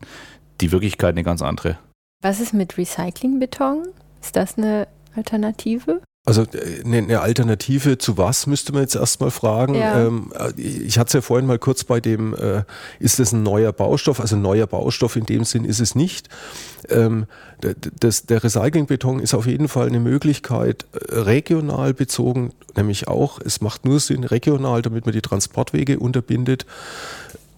die 0.61 0.71
Wirklichkeit 0.73 1.11
eine 1.15 1.25
ganz 1.25 1.43
andere. 1.43 1.79
Was 2.23 2.41
ist 2.41 2.53
mit 2.53 2.77
Recyclingbeton? 2.77 3.89
Ist 4.21 4.37
das 4.37 4.59
eine 4.59 4.89
Alternative? 5.15 6.03
Also 6.29 6.43
äh, 6.43 6.85
eine 6.85 7.21
Alternative 7.21 7.97
zu 7.97 8.19
was, 8.19 8.47
müsste 8.47 8.73
man 8.73 8.83
jetzt 8.83 8.95
erstmal 8.95 9.31
fragen. 9.31 9.75
Ja. 9.75 10.07
Ähm, 10.07 10.31
äh, 10.39 10.61
ich 10.61 10.99
hatte 10.99 11.09
es 11.09 11.13
ja 11.15 11.21
vorhin 11.23 11.47
mal 11.47 11.59
kurz 11.59 11.85
bei 11.85 12.01
dem, 12.01 12.35
äh, 12.35 12.65
ist 13.01 13.19
das 13.19 13.33
ein 13.33 13.43
neuer 13.43 13.73
Baustoff? 13.73 14.21
Also 14.21 14.37
neuer 14.37 14.67
Baustoff 14.67 15.17
in 15.17 15.25
dem 15.25 15.45
Sinn 15.45 15.65
ist 15.65 15.81
es 15.81 15.95
nicht. 15.95 16.29
Ähm, 16.91 17.25
das, 17.99 18.27
der 18.27 18.45
Recyclingbeton 18.45 19.21
ist 19.21 19.33
auf 19.33 19.47
jeden 19.47 19.69
Fall 19.69 19.87
eine 19.87 20.01
Möglichkeit, 20.01 20.85
regional 20.93 21.95
bezogen, 21.95 22.53
nämlich 22.77 23.09
auch, 23.09 23.41
es 23.41 23.63
macht 23.63 23.87
nur 23.87 23.99
Sinn, 23.99 24.23
regional, 24.23 24.83
damit 24.83 25.07
man 25.07 25.15
die 25.15 25.23
Transportwege 25.23 25.99
unterbindet. 25.99 26.67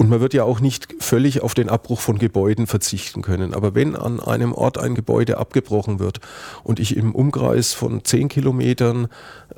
Und 0.01 0.09
man 0.09 0.23
wird 0.23 0.33
ja 0.33 0.45
auch 0.45 0.61
nicht 0.61 0.95
völlig 0.99 1.43
auf 1.43 1.53
den 1.53 1.69
Abbruch 1.69 2.01
von 2.01 2.17
Gebäuden 2.17 2.67
verzichten 2.67 3.21
können. 3.21 3.53
Aber 3.53 3.75
wenn 3.75 3.95
an 3.95 4.19
einem 4.19 4.55
Ort 4.55 4.79
ein 4.79 4.95
Gebäude 4.95 5.37
abgebrochen 5.37 5.99
wird 5.99 6.21
und 6.65 6.81
ich 6.81 6.97
im 6.97 7.15
Umkreis 7.15 7.75
von 7.75 8.03
zehn 8.03 8.31
Kilometern 8.31 9.09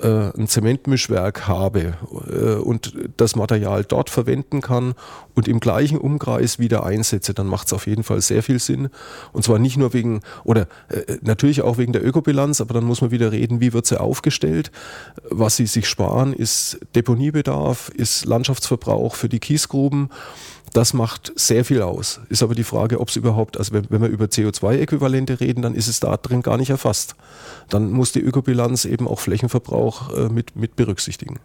äh, 0.00 0.08
ein 0.36 0.48
Zementmischwerk 0.48 1.46
habe 1.46 1.94
äh, 2.28 2.54
und 2.54 2.92
das 3.16 3.36
Material 3.36 3.84
dort 3.84 4.10
verwenden 4.10 4.62
kann 4.62 4.94
und 5.36 5.46
im 5.46 5.60
gleichen 5.60 5.96
Umkreis 5.96 6.58
wieder 6.58 6.84
einsetze, 6.84 7.34
dann 7.34 7.46
macht 7.46 7.68
es 7.68 7.72
auf 7.72 7.86
jeden 7.86 8.02
Fall 8.02 8.20
sehr 8.20 8.42
viel 8.42 8.58
Sinn. 8.58 8.88
Und 9.32 9.44
zwar 9.44 9.60
nicht 9.60 9.76
nur 9.76 9.92
wegen, 9.92 10.22
oder 10.42 10.66
äh, 10.88 11.18
natürlich 11.20 11.62
auch 11.62 11.78
wegen 11.78 11.92
der 11.92 12.04
Ökobilanz, 12.04 12.60
aber 12.60 12.74
dann 12.74 12.82
muss 12.82 13.00
man 13.00 13.12
wieder 13.12 13.30
reden, 13.30 13.60
wie 13.60 13.72
wird 13.72 13.86
sie 13.86 14.00
aufgestellt. 14.00 14.72
Was 15.30 15.54
sie 15.54 15.66
sich 15.66 15.88
sparen, 15.88 16.32
ist 16.32 16.80
Deponiebedarf, 16.96 17.90
ist 17.90 18.24
Landschaftsverbrauch 18.24 19.14
für 19.14 19.28
die 19.28 19.38
Kiesgruben. 19.38 20.10
Das 20.72 20.94
macht 20.94 21.32
sehr 21.36 21.64
viel 21.64 21.82
aus. 21.82 22.20
Ist 22.28 22.42
aber 22.42 22.54
die 22.54 22.64
Frage, 22.64 22.98
ob 23.00 23.08
es 23.08 23.16
überhaupt, 23.16 23.58
also 23.58 23.72
wenn, 23.72 23.86
wenn 23.90 24.00
wir 24.00 24.08
über 24.08 24.24
CO2-Äquivalente 24.26 25.40
reden, 25.40 25.62
dann 25.62 25.74
ist 25.74 25.88
es 25.88 26.00
da 26.00 26.16
drin 26.16 26.42
gar 26.42 26.56
nicht 26.56 26.70
erfasst. 26.70 27.14
Dann 27.68 27.90
muss 27.90 28.12
die 28.12 28.20
Ökobilanz 28.20 28.84
eben 28.86 29.06
auch 29.06 29.20
Flächenverbrauch 29.20 30.16
äh, 30.16 30.28
mit, 30.28 30.56
mit 30.56 30.76
berücksichtigen. 30.76 31.40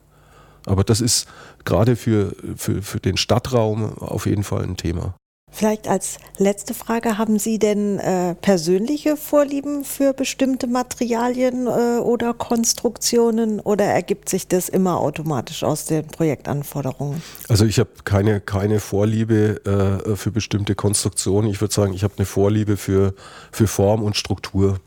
Aber 0.66 0.84
das 0.84 1.02
ist 1.02 1.28
gerade 1.66 1.96
für, 1.96 2.36
für, 2.56 2.82
für 2.82 3.00
den 3.00 3.18
Stadtraum 3.18 3.98
auf 3.98 4.26
jeden 4.26 4.44
Fall 4.44 4.64
ein 4.64 4.78
Thema. 4.78 5.16
Vielleicht 5.58 5.88
als 5.88 6.20
letzte 6.38 6.76
Frage, 6.76 7.18
haben 7.18 7.40
Sie 7.40 7.58
denn 7.58 7.98
äh, 7.98 8.36
persönliche 8.36 9.18
Vorlieben 9.18 9.84
für 9.86 10.14
bestimmte 10.14 10.68
Materialien 10.68 11.66
äh, 11.66 12.00
oder 12.00 12.36
Konstruktionen 12.36 13.60
oder 13.60 13.86
ergibt 13.86 14.30
sich 14.30 14.48
das 14.48 14.70
immer 14.70 15.00
automatisch 15.00 15.64
aus 15.64 15.86
den 15.86 16.06
Projektanforderungen? 16.06 17.24
Also 17.50 17.66
ich 17.66 17.80
habe 17.80 17.90
keine, 18.04 18.40
keine 18.40 18.80
Vorliebe 18.80 20.06
äh, 20.06 20.16
für 20.16 20.30
bestimmte 20.30 20.76
Konstruktionen. 20.76 21.50
Ich 21.50 21.60
würde 21.60 21.74
sagen, 21.74 21.94
ich 21.94 22.04
habe 22.04 22.14
eine 22.18 22.28
Vorliebe 22.28 22.78
für, 22.78 23.16
für 23.52 23.66
Form 23.66 24.04
und 24.04 24.16
Struktur. 24.16 24.80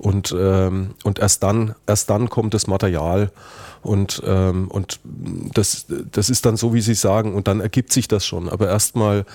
Und, 0.00 0.34
ähm, 0.36 0.94
und 1.04 1.18
erst, 1.18 1.42
dann, 1.42 1.74
erst 1.86 2.08
dann 2.08 2.30
kommt 2.30 2.54
das 2.54 2.66
Material. 2.66 3.30
Und, 3.82 4.22
ähm, 4.26 4.68
und 4.68 4.98
das, 5.04 5.86
das 6.10 6.30
ist 6.30 6.46
dann 6.46 6.56
so, 6.56 6.72
wie 6.72 6.80
Sie 6.80 6.94
sagen, 6.94 7.34
und 7.34 7.48
dann 7.48 7.60
ergibt 7.60 7.92
sich 7.92 8.08
das 8.08 8.24
schon. 8.24 8.48
Aber 8.48 8.66
erstmal 8.66 9.26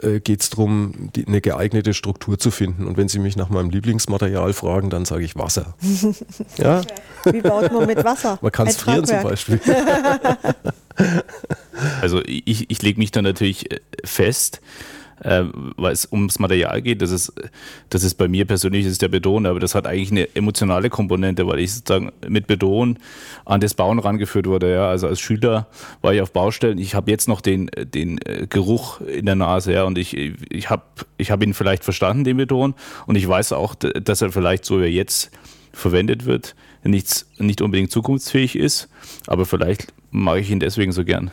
äh, 0.00 0.20
geht 0.20 0.40
es 0.40 0.48
darum, 0.48 1.10
die, 1.14 1.26
eine 1.26 1.42
geeignete 1.42 1.92
Struktur 1.92 2.38
zu 2.38 2.50
finden. 2.50 2.86
Und 2.86 2.96
wenn 2.96 3.08
Sie 3.08 3.18
mich 3.18 3.36
nach 3.36 3.50
meinem 3.50 3.68
Lieblingsmaterial 3.68 4.54
fragen, 4.54 4.88
dann 4.88 5.04
sage 5.04 5.24
ich 5.24 5.36
Wasser. 5.36 5.74
ja? 6.56 6.80
Wie 7.24 7.42
baut 7.42 7.70
man 7.70 7.86
mit 7.86 8.02
Wasser? 8.02 8.38
Man 8.40 8.50
kann 8.50 8.66
es 8.66 8.76
frieren 8.76 9.04
zum 9.04 9.22
Beispiel. 9.22 9.60
also 12.00 12.22
ich, 12.24 12.70
ich 12.70 12.80
lege 12.80 12.98
mich 12.98 13.10
da 13.10 13.20
natürlich 13.20 13.70
äh, 13.70 13.80
fest 14.04 14.62
äh, 15.22 15.44
weil 15.76 15.92
es 15.92 16.10
ums 16.10 16.38
Material 16.38 16.82
geht. 16.82 17.02
Das 17.02 17.10
ist, 17.10 17.32
das 17.90 18.02
ist 18.02 18.14
bei 18.14 18.28
mir 18.28 18.44
persönlich 18.44 18.86
ist 18.86 19.02
der 19.02 19.08
Beton, 19.08 19.46
aber 19.46 19.60
das 19.60 19.74
hat 19.74 19.86
eigentlich 19.86 20.10
eine 20.10 20.34
emotionale 20.34 20.90
Komponente, 20.90 21.46
weil 21.46 21.60
ich 21.60 21.74
sozusagen 21.74 22.12
mit 22.28 22.46
Beton 22.46 22.98
an 23.44 23.60
das 23.60 23.74
Bauen 23.74 23.98
rangeführt 23.98 24.46
wurde. 24.46 24.72
Ja. 24.72 24.88
Also 24.88 25.06
als 25.06 25.20
Schüler 25.20 25.68
war 26.02 26.14
ich 26.14 26.20
auf 26.20 26.32
Baustellen. 26.32 26.78
Ich 26.78 26.94
habe 26.94 27.10
jetzt 27.10 27.28
noch 27.28 27.40
den, 27.40 27.70
den 27.76 28.18
äh, 28.24 28.46
Geruch 28.48 29.00
in 29.00 29.26
der 29.26 29.34
Nase 29.34 29.72
ja, 29.72 29.84
und 29.84 29.98
ich, 29.98 30.16
ich 30.16 30.70
habe 30.70 30.82
ich 31.16 31.30
hab 31.30 31.42
ihn 31.42 31.54
vielleicht 31.54 31.84
verstanden, 31.84 32.24
den 32.24 32.36
Beton, 32.36 32.74
und 33.06 33.16
ich 33.16 33.26
weiß 33.26 33.52
auch, 33.52 33.74
dass 33.74 34.22
er 34.22 34.32
vielleicht 34.32 34.64
so 34.64 34.80
wie 34.80 34.84
er 34.84 34.90
jetzt 34.90 35.30
verwendet 35.72 36.24
wird, 36.24 36.54
nichts, 36.82 37.26
nicht 37.38 37.62
unbedingt 37.62 37.90
zukunftsfähig 37.90 38.56
ist, 38.56 38.88
aber 39.26 39.46
vielleicht 39.46 39.92
mag 40.10 40.38
ich 40.40 40.50
ihn 40.50 40.60
deswegen 40.60 40.92
so 40.92 41.04
gern. 41.04 41.30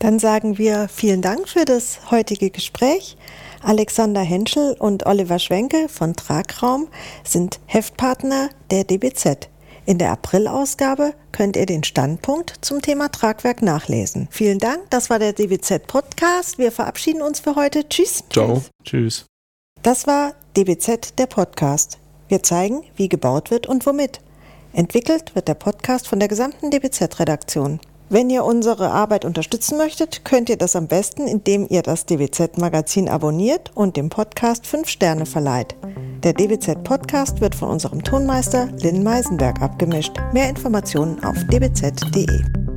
Dann 0.00 0.18
sagen 0.18 0.58
wir 0.58 0.88
vielen 0.88 1.22
Dank 1.22 1.48
für 1.48 1.64
das 1.64 2.10
heutige 2.10 2.50
Gespräch. 2.50 3.16
Alexander 3.62 4.20
Henschel 4.20 4.76
und 4.78 5.06
Oliver 5.06 5.38
Schwenke 5.38 5.88
von 5.88 6.14
Tragraum 6.14 6.88
sind 7.22 7.60
Heftpartner 7.66 8.50
der 8.70 8.84
DBZ. 8.84 9.48
In 9.86 9.98
der 9.98 10.12
Aprilausgabe 10.12 11.14
könnt 11.32 11.56
ihr 11.56 11.66
den 11.66 11.84
Standpunkt 11.84 12.54
zum 12.62 12.82
Thema 12.82 13.10
Tragwerk 13.10 13.62
nachlesen. 13.62 14.28
Vielen 14.30 14.58
Dank, 14.58 14.90
das 14.90 15.10
war 15.10 15.18
der 15.18 15.32
DBZ 15.32 15.86
Podcast. 15.86 16.58
Wir 16.58 16.72
verabschieden 16.72 17.22
uns 17.22 17.40
für 17.40 17.54
heute. 17.54 17.88
Tschüss. 17.88 18.24
Ciao. 18.30 18.62
Tschüss. 18.84 19.26
Das 19.82 20.06
war 20.06 20.34
DBZ 20.56 21.18
der 21.18 21.26
Podcast. 21.26 21.98
Wir 22.28 22.42
zeigen, 22.42 22.82
wie 22.96 23.08
gebaut 23.08 23.50
wird 23.50 23.66
und 23.66 23.84
womit. 23.84 24.20
Entwickelt 24.72 25.34
wird 25.34 25.48
der 25.48 25.54
Podcast 25.54 26.08
von 26.08 26.18
der 26.18 26.28
gesamten 26.28 26.70
DBZ-Redaktion. 26.70 27.80
Wenn 28.14 28.30
ihr 28.30 28.44
unsere 28.44 28.92
Arbeit 28.92 29.24
unterstützen 29.24 29.76
möchtet, 29.76 30.24
könnt 30.24 30.48
ihr 30.48 30.56
das 30.56 30.76
am 30.76 30.86
besten, 30.86 31.26
indem 31.26 31.66
ihr 31.68 31.82
das 31.82 32.06
DWZ-Magazin 32.06 33.08
abonniert 33.08 33.72
und 33.74 33.96
dem 33.96 34.08
Podcast 34.08 34.68
5 34.68 34.88
Sterne 34.88 35.26
verleiht. 35.26 35.74
Der 36.22 36.32
DWZ-Podcast 36.32 37.40
wird 37.40 37.56
von 37.56 37.70
unserem 37.70 38.04
Tonmeister 38.04 38.68
Lynn 38.80 39.02
Meisenberg 39.02 39.60
abgemischt. 39.60 40.12
Mehr 40.32 40.48
Informationen 40.48 41.24
auf 41.24 41.34
dwz.de. 41.50 42.73